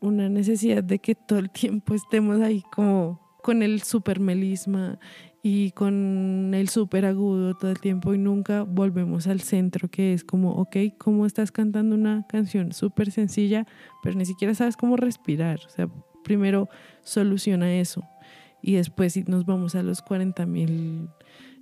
una 0.00 0.28
necesidad 0.28 0.82
de 0.82 0.98
que 0.98 1.14
todo 1.14 1.38
el 1.38 1.50
tiempo 1.50 1.94
estemos 1.94 2.40
ahí 2.40 2.62
como 2.72 3.20
con 3.42 3.62
el 3.62 3.82
super 3.82 4.20
melisma 4.20 4.98
y 5.42 5.70
con 5.70 6.52
el 6.54 6.68
super 6.68 7.04
agudo 7.06 7.56
todo 7.56 7.70
el 7.70 7.80
tiempo 7.80 8.12
y 8.12 8.18
nunca 8.18 8.62
volvemos 8.62 9.26
al 9.26 9.40
centro 9.40 9.88
que 9.88 10.12
es 10.12 10.24
como, 10.24 10.52
ok, 10.56 10.76
¿cómo 10.98 11.26
estás 11.26 11.52
cantando 11.52 11.94
una 11.94 12.26
canción 12.28 12.72
súper 12.72 13.10
sencilla, 13.10 13.66
pero 14.02 14.16
ni 14.16 14.24
siquiera 14.24 14.54
sabes 14.54 14.76
cómo 14.76 14.96
respirar? 14.96 15.60
O 15.64 15.68
sea, 15.68 15.88
primero 16.24 16.68
soluciona 17.02 17.72
eso 17.72 18.04
y 18.62 18.74
después 18.74 19.28
nos 19.28 19.46
vamos 19.46 19.74
a 19.74 19.82
los 19.82 20.02
40 20.02 20.46
mil 20.46 21.08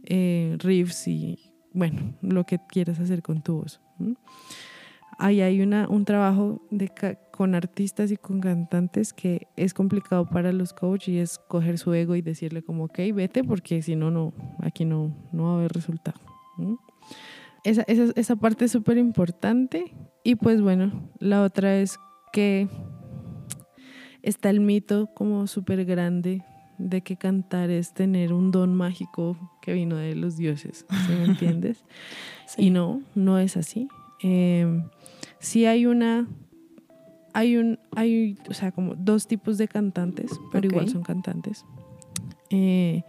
eh, 0.05 0.57
riffs 0.59 1.09
y 1.09 1.53
bueno, 1.73 2.15
lo 2.23 2.45
que 2.45 2.59
quieras 2.69 2.99
hacer 3.01 3.23
con 3.23 3.43
tu 3.43 3.61
voz. 3.61 3.81
Ahí 5.19 5.41
hay 5.41 5.61
una, 5.61 5.89
un 5.89 6.05
trabajo 6.05 6.63
de, 6.71 6.91
con 7.31 7.55
artistas 7.55 8.11
y 8.11 8.17
con 8.17 8.41
cantantes 8.41 9.13
que 9.13 9.47
es 9.57 9.73
complicado 9.75 10.27
para 10.27 10.53
los 10.53 10.73
coaches 10.73 11.09
y 11.09 11.19
es 11.19 11.39
coger 11.39 11.79
su 11.79 11.93
ego 11.95 12.17
y 12.17 12.23
decirle 12.23 12.63
como, 12.63 12.85
ok, 12.85 12.99
vete 13.15 13.45
porque 13.45 13.83
si 13.83 13.97
no, 13.97 14.11
no, 14.11 14.33
aquí 14.61 14.85
no, 14.85 15.15
no 15.33 15.45
va 15.45 15.51
a 15.53 15.55
haber 15.57 15.73
resultado. 15.73 16.21
Esa, 17.65 17.83
esa, 17.83 18.13
esa 18.15 18.37
parte 18.37 18.67
es 18.67 18.73
súper 18.73 18.99
importante 18.99 19.95
y 20.23 20.37
pues 20.37 20.61
bueno, 20.61 21.11
la 21.19 21.43
otra 21.43 21.79
es 21.79 21.99
que 22.33 22.69
está 24.23 24.51
el 24.51 24.61
mito 24.61 25.09
como 25.15 25.47
súper 25.47 25.85
grande 25.85 26.43
de 26.79 27.01
que 27.01 27.17
cantar 27.17 27.71
es 27.71 27.93
tener 27.93 28.33
un 28.33 28.51
don 28.51 28.75
mágico 28.75 29.37
que 29.63 29.73
vino 29.73 29.97
de 29.97 30.15
los 30.15 30.37
dioses, 30.37 30.87
¿sí 30.89 31.13
me 31.13 31.25
entiendes? 31.27 31.85
Y 32.57 32.71
no, 32.71 33.03
no 33.15 33.39
es 33.39 33.57
así. 33.57 33.89
Eh, 34.23 34.83
sí 35.39 35.67
hay 35.67 35.87
una, 35.87 36.27
hay 37.33 37.57
un, 37.57 37.79
hay, 37.95 38.39
o 38.49 38.55
sea, 38.55 38.73
como 38.73 38.95
dos 38.95 39.27
tipos 39.27 39.59
de 39.59 39.69
cantantes, 39.69 40.31
pero 40.53 40.67
igual 40.67 40.89
son 40.89 41.03
cantantes. 41.03 41.65
Eh, 42.51 43.03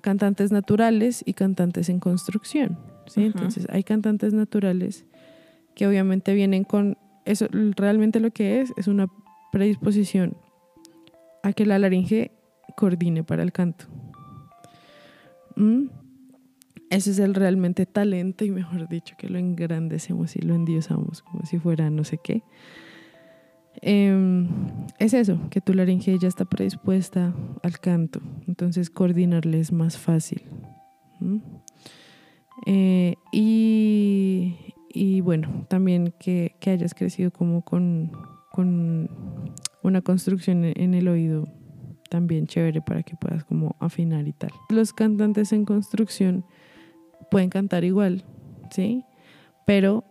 cantantes 0.00 0.50
naturales 0.52 1.22
y 1.26 1.34
cantantes 1.34 1.88
en 1.88 2.00
construcción, 2.00 2.78
¿sí? 3.06 3.24
Entonces 3.24 3.66
hay 3.70 3.84
cantantes 3.84 4.32
naturales 4.32 5.04
que 5.74 5.86
obviamente 5.86 6.34
vienen 6.34 6.64
con, 6.64 6.96
eso 7.24 7.46
realmente 7.50 8.20
lo 8.20 8.30
que 8.30 8.60
es, 8.60 8.72
es 8.76 8.88
una 8.88 9.08
predisposición 9.52 10.36
a 11.42 11.52
que 11.52 11.66
la 11.66 11.78
laringe 11.78 12.32
coordine 12.72 13.24
para 13.24 13.42
el 13.42 13.52
canto. 13.52 13.86
Mm. 15.56 15.88
Ese 16.90 17.12
es 17.12 17.20
el 17.20 17.34
realmente 17.34 17.86
talento 17.86 18.44
y 18.44 18.50
mejor 18.50 18.88
dicho 18.88 19.14
que 19.16 19.28
lo 19.28 19.38
engrandecemos 19.38 20.34
y 20.34 20.40
lo 20.40 20.54
endiosamos 20.54 21.22
como 21.22 21.44
si 21.46 21.58
fuera 21.58 21.88
no 21.88 22.02
sé 22.02 22.18
qué. 22.18 22.42
Em, 23.82 24.48
es 24.98 25.14
eso, 25.14 25.38
que 25.50 25.60
tu 25.60 25.72
laringe 25.72 26.18
ya 26.18 26.26
está 26.26 26.44
predispuesta 26.44 27.32
al 27.62 27.78
canto, 27.78 28.20
entonces 28.48 28.90
coordinarle 28.90 29.60
es 29.60 29.72
más 29.72 29.96
fácil. 29.96 30.42
Mm. 31.20 31.38
Eh, 32.66 33.14
y, 33.32 34.74
y, 34.92 35.20
bueno, 35.20 35.66
también 35.68 36.12
que, 36.18 36.56
que 36.60 36.70
hayas 36.70 36.92
crecido 36.92 37.30
como 37.30 37.62
con, 37.62 38.10
con, 38.50 39.08
una 39.82 40.02
construcción 40.02 40.64
en 40.64 40.92
el 40.92 41.08
oído 41.08 41.46
también 42.10 42.46
chévere 42.46 42.82
para 42.82 43.02
que 43.02 43.16
puedas 43.16 43.44
como 43.44 43.76
afinar 43.80 44.28
y 44.28 44.32
tal. 44.32 44.50
Los 44.68 44.92
cantantes 44.92 45.52
en 45.52 45.64
construcción 45.64 46.44
pueden 47.30 47.48
cantar 47.48 47.84
igual, 47.84 48.24
¿sí? 48.70 49.04
Pero 49.64 50.04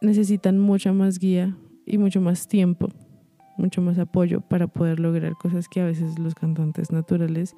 necesitan 0.00 0.58
mucha 0.58 0.92
más 0.92 1.18
guía 1.18 1.56
y 1.84 1.98
mucho 1.98 2.20
más 2.20 2.48
tiempo, 2.48 2.88
mucho 3.58 3.82
más 3.82 3.98
apoyo 3.98 4.40
para 4.40 4.68
poder 4.68 5.00
lograr 5.00 5.34
cosas 5.34 5.68
que 5.68 5.80
a 5.80 5.84
veces 5.84 6.18
los 6.18 6.34
cantantes 6.34 6.92
naturales 6.92 7.54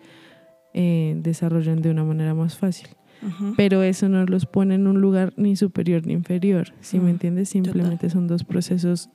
eh, 0.75 1.15
desarrollan 1.23 1.83
de 1.83 1.91
una 1.91 2.05
manera 2.05 2.35
más 2.35 2.57
fácil. 2.57 2.89
Pero 3.57 3.83
eso 3.83 4.09
no 4.09 4.25
los 4.27 4.47
pone 4.47 4.77
en 4.77 4.87
un 4.87 5.01
lugar 5.01 5.33
ni 5.37 5.57
superior 5.57 6.07
ni 6.07 6.13
inferior, 6.13 6.73
¿sí 6.81 7.01
me 7.01 7.11
entiendes? 7.11 7.49
Simplemente 7.49 8.11
son 8.11 8.29
dos 8.29 8.45
procesos 8.45 9.11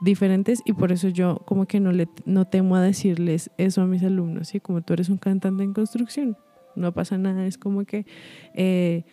diferentes 0.00 0.62
y 0.64 0.72
por 0.72 0.92
eso 0.92 1.08
yo 1.08 1.42
como 1.46 1.66
que 1.66 1.80
no, 1.80 1.92
le, 1.92 2.08
no 2.24 2.46
temo 2.46 2.76
a 2.76 2.80
decirles 2.80 3.50
eso 3.58 3.82
a 3.82 3.86
mis 3.86 4.02
alumnos, 4.02 4.48
¿sí? 4.48 4.60
Como 4.60 4.82
tú 4.82 4.92
eres 4.92 5.08
un 5.08 5.18
cantante 5.18 5.62
en 5.62 5.72
construcción, 5.72 6.36
no 6.76 6.92
pasa 6.92 7.18
nada, 7.18 7.46
es 7.46 7.58
como 7.58 7.84
que 7.84 8.06
eh, 8.54 9.04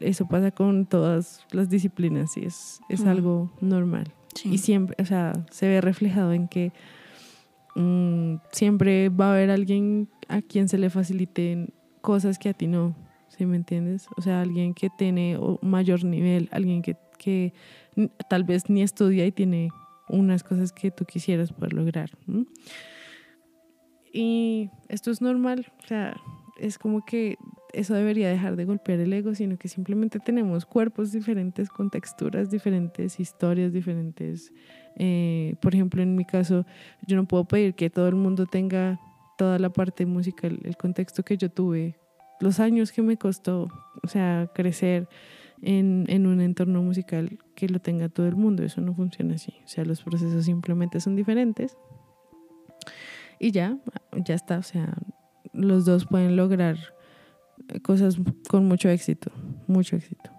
eso 0.00 0.26
pasa 0.26 0.50
con 0.50 0.86
todas 0.86 1.46
las 1.52 1.68
disciplinas 1.68 2.36
y 2.36 2.44
es, 2.44 2.80
es 2.88 3.04
algo 3.04 3.52
normal. 3.60 4.12
Y 4.44 4.58
siempre, 4.58 4.96
o 5.00 5.06
sea, 5.06 5.32
se 5.50 5.66
ve 5.66 5.80
reflejado 5.80 6.32
en 6.32 6.48
que 6.48 6.72
mm, 7.74 8.36
siempre 8.52 9.08
va 9.08 9.28
a 9.28 9.32
haber 9.32 9.50
alguien 9.50 10.08
a 10.28 10.42
quien 10.42 10.68
se 10.68 10.78
le 10.78 10.90
faciliten 10.90 11.72
cosas 12.02 12.38
que 12.38 12.50
a 12.50 12.52
ti 12.52 12.66
no, 12.66 12.94
¿sí 13.28 13.46
me 13.46 13.56
entiendes? 13.56 14.08
O 14.16 14.22
sea, 14.22 14.42
alguien 14.42 14.74
que 14.74 14.90
tiene 14.90 15.38
mayor 15.62 16.04
nivel, 16.04 16.48
alguien 16.52 16.82
que, 16.82 16.96
que 17.18 17.54
tal 18.28 18.44
vez 18.44 18.68
ni 18.68 18.82
estudia 18.82 19.26
y 19.26 19.32
tiene 19.32 19.70
unas 20.08 20.42
cosas 20.42 20.72
que 20.72 20.90
tú 20.90 21.04
quisieras 21.04 21.52
poder 21.52 21.72
lograr. 21.72 22.10
Y 24.12 24.70
esto 24.88 25.10
es 25.10 25.20
normal, 25.20 25.66
o 25.82 25.86
sea, 25.86 26.16
es 26.58 26.78
como 26.78 27.04
que 27.04 27.36
eso 27.72 27.94
debería 27.94 28.30
dejar 28.30 28.56
de 28.56 28.64
golpear 28.64 29.00
el 29.00 29.12
ego, 29.12 29.34
sino 29.34 29.58
que 29.58 29.68
simplemente 29.68 30.18
tenemos 30.18 30.64
cuerpos 30.64 31.12
diferentes, 31.12 31.68
con 31.68 31.90
texturas 31.90 32.50
diferentes, 32.50 33.20
historias 33.20 33.72
diferentes. 33.72 34.52
Eh, 34.96 35.56
por 35.60 35.74
ejemplo, 35.74 36.02
en 36.02 36.14
mi 36.14 36.24
caso, 36.24 36.64
yo 37.06 37.16
no 37.16 37.26
puedo 37.26 37.44
pedir 37.44 37.74
que 37.74 37.90
todo 37.90 38.08
el 38.08 38.14
mundo 38.14 38.46
tenga 38.46 38.98
toda 39.36 39.58
la 39.58 39.68
parte 39.68 40.06
musical, 40.06 40.58
el 40.64 40.76
contexto 40.76 41.22
que 41.22 41.36
yo 41.36 41.50
tuve, 41.50 41.96
los 42.40 42.60
años 42.60 42.92
que 42.92 43.02
me 43.02 43.18
costó, 43.18 43.68
o 44.02 44.08
sea, 44.08 44.50
crecer 44.54 45.08
en, 45.62 46.04
en 46.08 46.26
un 46.26 46.40
entorno 46.40 46.82
musical 46.82 47.38
que 47.54 47.68
lo 47.68 47.80
tenga 47.80 48.08
todo 48.08 48.26
el 48.26 48.36
mundo. 48.36 48.62
Eso 48.62 48.80
no 48.80 48.94
funciona 48.94 49.34
así. 49.34 49.54
O 49.64 49.68
sea, 49.68 49.84
los 49.84 50.02
procesos 50.02 50.44
simplemente 50.44 51.00
son 51.00 51.16
diferentes. 51.16 51.76
Y 53.38 53.50
ya, 53.50 53.78
ya 54.12 54.34
está. 54.34 54.58
O 54.58 54.62
sea, 54.62 54.94
los 55.52 55.84
dos 55.84 56.06
pueden 56.06 56.36
lograr 56.36 56.76
cosas 57.82 58.16
con 58.48 58.66
mucho 58.66 58.88
éxito, 58.88 59.30
mucho 59.66 59.96
éxito. 59.96 60.30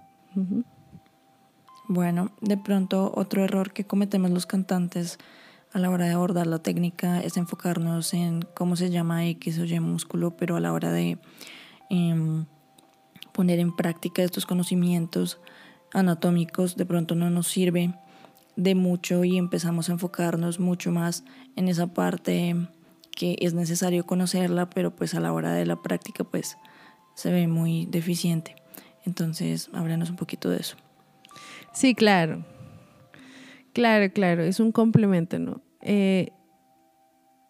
Bueno, 1.88 2.32
de 2.41 2.58
pronto 2.58 3.12
otro 3.15 3.43
error 3.43 3.71
que 3.71 3.86
cometemos 3.86 4.30
los 4.32 4.45
cantantes 4.45 5.17
a 5.73 5.80
la 5.80 5.89
hora 5.89 6.06
de 6.06 6.12
abordar 6.12 6.47
la 6.47 6.60
técnica 6.60 7.21
es 7.21 7.38
enfocarnos 7.38 8.13
en 8.13 8.41
cómo 8.53 8.75
se 8.75 8.89
llama 8.89 9.25
X 9.27 9.60
o 9.60 9.65
Y 9.65 9.80
músculo, 9.80 10.36
pero 10.38 10.56
a 10.56 10.60
la 10.60 10.73
hora 10.73 10.91
de 10.91 11.17
em, 11.89 12.45
poner 13.38 13.60
en 13.60 13.73
práctica 13.73 14.23
estos 14.23 14.47
conocimientos 14.47 15.39
anatómicos 15.93 16.76
de 16.76 16.88
pronto 16.88 17.13
no 17.13 17.30
nos 17.30 17.47
sirve 17.47 17.93
de 18.56 18.73
mucho 18.73 19.23
y 19.23 19.38
empezamos 19.38 19.89
a 19.89 19.91
enfocarnos 19.93 20.60
mucho 20.60 20.91
más 20.91 21.23
en 21.56 21.67
esa 21.67 21.86
parte 21.93 22.56
que 23.15 23.38
es 23.39 23.54
necesario 23.54 24.08
conocerla, 24.08 24.71
pero 24.71 24.95
pues 24.95 25.13
a 25.13 25.19
la 25.19 25.32
hora 25.34 25.54
de 25.54 25.67
la 25.67 25.76
práctica 25.76 26.23
pues 26.23 26.58
se 27.13 27.32
ve 27.32 27.47
muy 27.47 27.86
deficiente. 27.86 28.56
Entonces, 29.06 29.69
háblanos 29.71 30.10
un 30.10 30.15
poquito 30.15 30.50
de 30.50 30.58
eso. 30.58 30.76
Sí, 31.73 31.93
claro. 31.93 32.43
Claro, 33.71 34.12
claro, 34.12 34.41
es 34.41 34.60
un 34.60 34.71
complemento, 34.71 35.38
¿no? 35.38 35.62
Eh, 35.82 36.32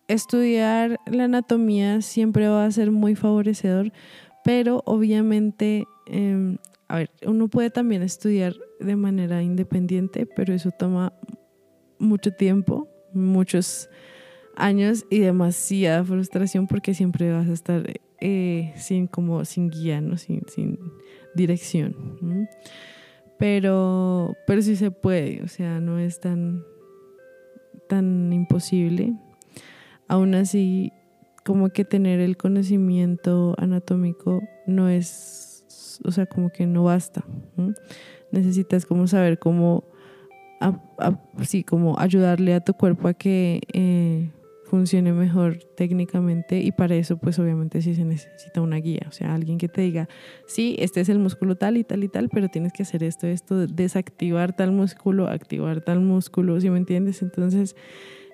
estudiar 0.10 1.00
la 1.06 1.24
anatomía 1.24 2.02
siempre 2.02 2.50
va 2.50 2.66
a 2.66 2.72
ser 2.72 2.92
muy 2.92 3.16
favorecedor, 3.16 3.94
pero 4.48 4.82
obviamente, 4.86 5.86
em, 6.06 6.58
a 6.88 7.00
ver, 7.00 7.12
uno 7.26 7.50
puede 7.50 7.70
también 7.70 8.02
estudiar 8.02 8.56
de 8.80 8.96
manera 8.96 9.44
independiente, 9.44 10.26
pero 10.26 10.54
eso 10.54 10.72
toma 10.72 11.12
mucho 12.00 12.32
tiempo, 12.32 12.88
muchos 13.12 13.90
años 14.56 15.06
y 15.10 15.20
demasiada 15.20 16.02
frustración 16.06 16.66
porque 16.66 16.94
siempre 16.94 17.30
vas 17.34 17.50
a 17.50 17.52
estar 17.52 17.84
eh, 18.22 18.72
sin 18.78 19.08
como 19.08 19.44
sin 19.44 19.70
guía, 19.70 20.00
¿no? 20.00 20.16
sin, 20.16 20.44
sin 20.48 20.80
dirección. 21.36 22.48
Pero, 23.38 24.34
pero 24.48 24.62
sí 24.62 24.78
se 24.78 24.92
puede, 24.92 25.44
o 25.44 25.50
sea, 25.50 25.82
no 25.82 26.00
es 26.00 26.22
tan, 26.22 26.64
tan 27.90 28.32
imposible. 28.32 29.14
Aún 30.08 30.36
así, 30.36 30.94
como 31.48 31.70
que 31.70 31.86
tener 31.86 32.20
el 32.20 32.36
conocimiento 32.36 33.56
anatómico 33.58 34.44
no 34.66 34.90
es, 34.90 35.64
o 36.04 36.12
sea, 36.12 36.26
como 36.26 36.50
que 36.50 36.68
no 36.68 36.84
basta. 36.84 37.24
Necesitas 38.34 38.86
como 38.86 39.08
saber 39.08 39.40
cómo, 39.40 39.86
sí, 41.44 41.64
como 41.64 41.98
ayudarle 42.00 42.54
a 42.54 42.60
tu 42.60 42.74
cuerpo 42.74 43.08
a 43.08 43.14
que 43.14 43.62
eh, 43.72 44.30
funcione 44.66 45.14
mejor 45.14 45.60
técnicamente 45.78 46.60
y 46.60 46.74
para 46.74 46.96
eso 46.96 47.16
pues 47.16 47.40
obviamente 47.40 47.82
sí 47.82 47.96
se 47.96 48.04
necesita 48.04 48.60
una 48.60 48.76
guía, 48.76 49.06
o 49.08 49.14
sea, 49.14 49.34
alguien 49.34 49.58
que 49.58 49.70
te 49.70 49.80
diga, 49.80 50.10
sí, 50.48 50.76
este 50.80 51.00
es 51.00 51.08
el 51.08 51.18
músculo 51.18 51.56
tal 51.56 51.78
y 51.78 51.86
tal 51.86 52.04
y 52.04 52.10
tal, 52.10 52.28
pero 52.28 52.50
tienes 52.50 52.74
que 52.74 52.84
hacer 52.84 53.04
esto, 53.04 53.26
esto, 53.26 53.68
desactivar 53.68 54.54
tal 54.54 54.74
músculo, 54.74 55.30
activar 55.30 55.80
tal 55.80 56.02
músculo, 56.02 56.60
¿sí 56.60 56.70
me 56.70 56.78
entiendes? 56.78 57.22
Entonces, 57.22 57.74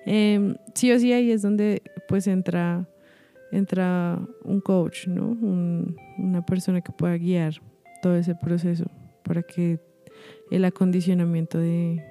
em, 0.04 0.56
sí 0.74 0.90
o 0.90 0.98
sí 0.98 1.12
ahí 1.12 1.30
es 1.30 1.42
donde 1.42 1.80
pues 2.08 2.26
entra, 2.26 2.88
entra 3.54 4.20
un 4.42 4.60
coach, 4.60 5.06
¿no? 5.06 5.36
una 6.18 6.44
persona 6.44 6.80
que 6.80 6.92
pueda 6.92 7.16
guiar 7.16 7.54
todo 8.02 8.16
ese 8.16 8.34
proceso 8.34 8.84
para 9.22 9.42
que 9.42 9.80
el 10.50 10.64
acondicionamiento 10.64 11.58
de 11.58 12.02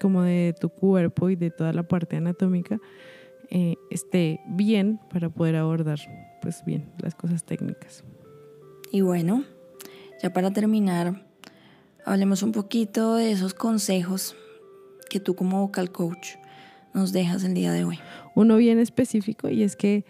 como 0.00 0.22
de 0.22 0.54
tu 0.58 0.68
cuerpo 0.68 1.30
y 1.30 1.36
de 1.36 1.50
toda 1.50 1.72
la 1.72 1.82
parte 1.82 2.16
anatómica 2.16 2.78
eh, 3.50 3.76
esté 3.90 4.40
bien 4.46 5.00
para 5.10 5.28
poder 5.28 5.56
abordar 5.56 5.98
pues 6.40 6.64
bien 6.64 6.92
las 6.98 7.14
cosas 7.14 7.44
técnicas. 7.44 8.04
Y 8.92 9.00
bueno, 9.00 9.44
ya 10.22 10.32
para 10.32 10.50
terminar, 10.50 11.26
hablemos 12.04 12.42
un 12.42 12.52
poquito 12.52 13.16
de 13.16 13.32
esos 13.32 13.54
consejos 13.54 14.36
que 15.10 15.20
tú 15.20 15.34
como 15.34 15.60
vocal 15.60 15.90
coach 15.90 16.36
nos 16.94 17.12
dejas 17.12 17.44
el 17.44 17.54
día 17.54 17.72
de 17.72 17.84
hoy. 17.84 17.98
Uno 18.38 18.56
bien 18.56 18.78
específico 18.78 19.48
y 19.48 19.64
es 19.64 19.74
que 19.74 20.04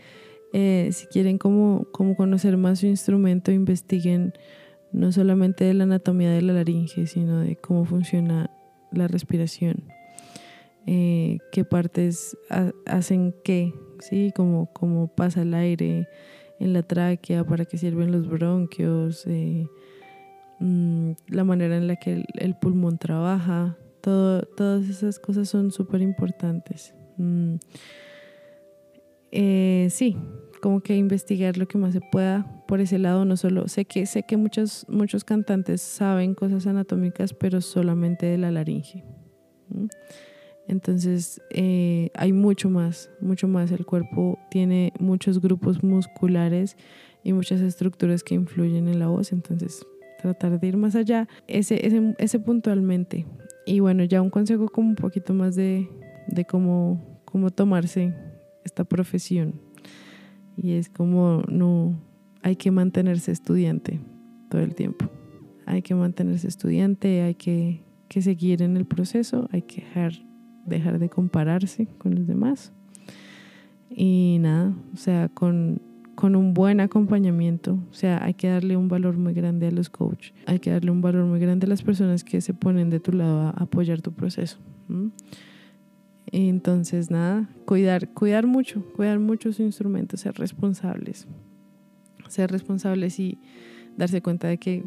eh, 0.53 0.91
si 0.93 1.07
quieren 1.07 1.39
como, 1.39 1.87
conocer 1.91 2.59
más 2.59 2.81
su 2.81 2.87
instrumento, 2.87 3.53
investiguen 3.53 4.35
no 4.93 5.13
solamente 5.13 5.65
de 5.65 5.73
la 5.73 5.85
anatomía 5.85 6.31
de 6.31 6.43
la 6.43 6.53
laringe, 6.53 7.07
sino 7.07 7.41
de 7.41 7.57
cómo 7.57 7.87
funciona 7.87 8.51
la 8.93 9.09
respiración, 9.09 9.83
eh, 10.85 11.39
qué 11.53 11.65
partes 11.65 12.37
hacen 12.85 13.35
qué, 13.45 13.73
¿sí? 13.99 14.31
Como, 14.37 14.71
como 14.75 15.09
pasa 15.09 15.41
el 15.41 15.55
aire 15.55 16.07
en 16.61 16.75
la 16.75 16.83
tráquea, 16.83 17.45
para 17.45 17.65
qué 17.65 17.79
sirven 17.79 18.13
los 18.13 18.29
bronquios, 18.29 19.27
eh, 19.27 19.67
mm, 20.61 21.13
la 21.29 21.45
manera 21.45 21.79
en 21.79 21.87
la 21.87 21.97
que 21.97 22.27
el, 22.35 22.55
pulmón 22.57 22.99
trabaja, 22.99 23.79
todo, 24.03 24.43
todas 24.43 24.87
esas 24.91 25.19
cosas 25.19 25.49
son 25.49 25.73
súper 25.73 26.03
importantes. 26.03 26.95
Mm, 27.17 27.55
eh, 29.33 29.89
sí, 29.91 30.17
como 30.61 30.81
que 30.81 30.97
investigar 30.97 31.57
lo 31.57 31.67
que 31.69 31.79
más 31.79 31.93
se 31.93 32.01
pueda 32.01 32.47
por 32.67 32.81
ese 32.81 32.99
lado, 32.99 33.25
no 33.25 33.37
solo, 33.37 33.67
sé 33.69 33.87
que, 33.87 34.05
sé 34.05 34.25
que 34.25 34.37
muchos, 34.37 34.85
muchos 34.89 35.25
cantantes 35.25 35.81
saben 35.81 36.35
cosas 36.35 36.67
anatómicas, 36.67 37.33
pero 37.33 37.61
solamente 37.61 38.27
de 38.27 38.37
la 38.37 38.51
laringe. 38.51 39.05
Entonces 40.67 41.41
eh, 41.51 42.11
hay 42.15 42.35
mucho 42.35 42.69
más, 42.69 43.11
mucho 43.21 43.49
más. 43.49 43.73
El 43.73 43.87
cuerpo 43.87 44.39
tiene 44.51 44.93
muchos 44.99 45.41
grupos 45.41 45.83
musculares 45.83 46.77
y 47.25 47.33
muchas 47.33 47.63
estructuras 47.63 48.23
que 48.23 48.35
influyen 48.35 48.87
en 48.87 48.99
la 48.99 49.09
voz, 49.09 49.33
entonces 49.33 49.87
tratar 50.21 50.61
de 50.61 50.67
ir 50.67 50.77
más 50.77 50.95
allá, 50.95 51.27
ese, 51.47 51.87
ese, 51.87 52.15
ese 52.19 52.39
puntualmente. 52.39 53.25
Y 53.65 53.81
bueno, 53.81 54.05
ya 54.05 54.21
un 54.21 54.31
consejo 54.31 54.69
como 54.69 54.91
un 54.91 54.97
poquito 54.97 55.33
más 55.33 55.55
de, 55.55 55.89
de 56.27 56.45
cómo, 56.45 57.23
cómo 57.25 57.51
tomarse 57.51 58.15
esta 58.69 58.85
profesión 58.85 59.55
y 60.57 60.73
es 60.73 60.89
como 60.89 61.43
no 61.49 61.99
hay 62.43 62.57
que 62.57 62.71
mantenerse 62.71 63.33
estudiante 63.33 64.01
todo 64.51 64.63
el 64.63 64.75
tiempo. 64.75 65.09
Hay 65.67 65.83
que 65.83 65.95
mantenerse 65.95 66.49
estudiante, 66.49 67.23
hay 67.23 67.35
que, 67.35 67.83
que 68.09 68.23
seguir 68.23 68.63
en 68.63 68.77
el 68.77 68.87
proceso, 68.87 69.49
hay 69.53 69.63
que 69.63 69.83
dejar, 69.83 70.13
dejar 70.65 70.99
de 70.99 71.09
compararse 71.09 71.87
con 71.99 72.15
los 72.15 72.27
demás. 72.27 72.73
Y 73.91 74.39
nada, 74.41 74.75
o 74.93 74.97
sea, 74.97 75.29
con, 75.29 75.83
con 76.15 76.37
un 76.37 76.55
buen 76.55 76.81
acompañamiento, 76.81 77.79
o 77.91 77.95
sea, 77.95 78.23
hay 78.25 78.35
que 78.35 78.49
darle 78.49 78.77
un 78.77 78.89
valor 78.89 79.17
muy 79.17 79.35
grande 79.35 79.67
a 79.67 79.71
los 79.71 79.91
coaches, 79.91 80.33
hay 80.47 80.59
que 80.59 80.71
darle 80.71 80.91
un 80.91 81.03
valor 81.03 81.25
muy 81.27 81.39
grande 81.39 81.67
a 81.67 81.69
las 81.69 81.83
personas 81.83 82.25
que 82.25 82.41
se 82.41 82.55
ponen 82.55 82.91
de 82.91 83.01
tu 83.01 83.13
lado 83.13 83.41
a 83.41 83.51
apoyar 83.51 84.01
tu 84.01 84.13
proceso. 84.13 84.59
Entonces, 86.33 87.11
nada, 87.11 87.49
cuidar, 87.65 88.09
cuidar 88.11 88.47
mucho, 88.47 88.85
cuidar 88.95 89.19
mucho 89.19 89.53
su 89.53 89.63
instrumento, 89.63 90.17
ser 90.17 90.35
responsables. 90.35 91.27
Ser 92.29 92.51
responsables 92.51 93.19
y 93.19 93.39
darse 93.97 94.21
cuenta 94.21 94.49
de 94.49 94.59
que 94.59 94.85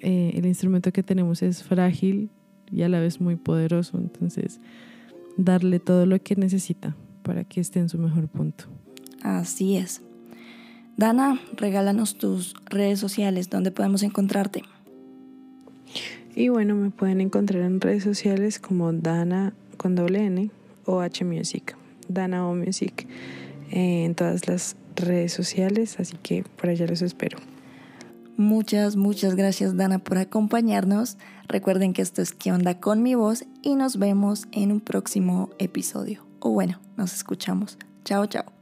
eh, 0.00 0.32
el 0.34 0.46
instrumento 0.46 0.92
que 0.92 1.02
tenemos 1.02 1.42
es 1.42 1.62
frágil 1.62 2.30
y 2.70 2.82
a 2.82 2.88
la 2.88 3.00
vez 3.00 3.20
muy 3.20 3.36
poderoso. 3.36 3.98
Entonces, 3.98 4.60
darle 5.36 5.78
todo 5.78 6.06
lo 6.06 6.18
que 6.22 6.36
necesita 6.36 6.96
para 7.22 7.44
que 7.44 7.60
esté 7.60 7.78
en 7.80 7.88
su 7.88 7.98
mejor 7.98 8.28
punto. 8.28 8.64
Así 9.22 9.76
es. 9.76 10.02
Dana, 10.96 11.40
regálanos 11.56 12.16
tus 12.16 12.54
redes 12.66 12.98
sociales, 12.98 13.50
donde 13.50 13.70
podemos 13.70 14.02
encontrarte. 14.02 14.62
Y 16.34 16.48
bueno, 16.48 16.74
me 16.74 16.90
pueden 16.90 17.20
encontrar 17.20 17.62
en 17.62 17.80
redes 17.80 18.02
sociales 18.02 18.58
como 18.58 18.92
Dana 18.92 19.52
con 19.76 19.94
doble 19.94 20.24
N 20.24 20.50
OH 20.86 21.24
Music, 21.24 21.76
Dana 22.08 22.46
O 22.48 22.54
Music, 22.54 23.06
eh, 23.70 24.04
en 24.04 24.14
todas 24.14 24.46
las 24.46 24.76
redes 24.96 25.32
sociales, 25.32 25.98
así 25.98 26.16
que 26.22 26.44
por 26.56 26.70
allá 26.70 26.86
los 26.86 27.02
espero. 27.02 27.38
Muchas, 28.36 28.96
muchas 28.96 29.34
gracias 29.34 29.76
Dana 29.76 29.98
por 29.98 30.18
acompañarnos. 30.18 31.18
Recuerden 31.48 31.92
que 31.92 32.02
esto 32.02 32.22
es 32.22 32.32
¿Qué 32.32 32.50
onda 32.50 32.80
con 32.80 33.02
mi 33.02 33.14
voz? 33.14 33.44
Y 33.62 33.74
nos 33.74 33.98
vemos 33.98 34.46
en 34.52 34.72
un 34.72 34.80
próximo 34.80 35.50
episodio. 35.58 36.26
O 36.40 36.50
bueno, 36.50 36.80
nos 36.96 37.12
escuchamos. 37.14 37.78
Chao, 38.04 38.26
chao. 38.26 38.61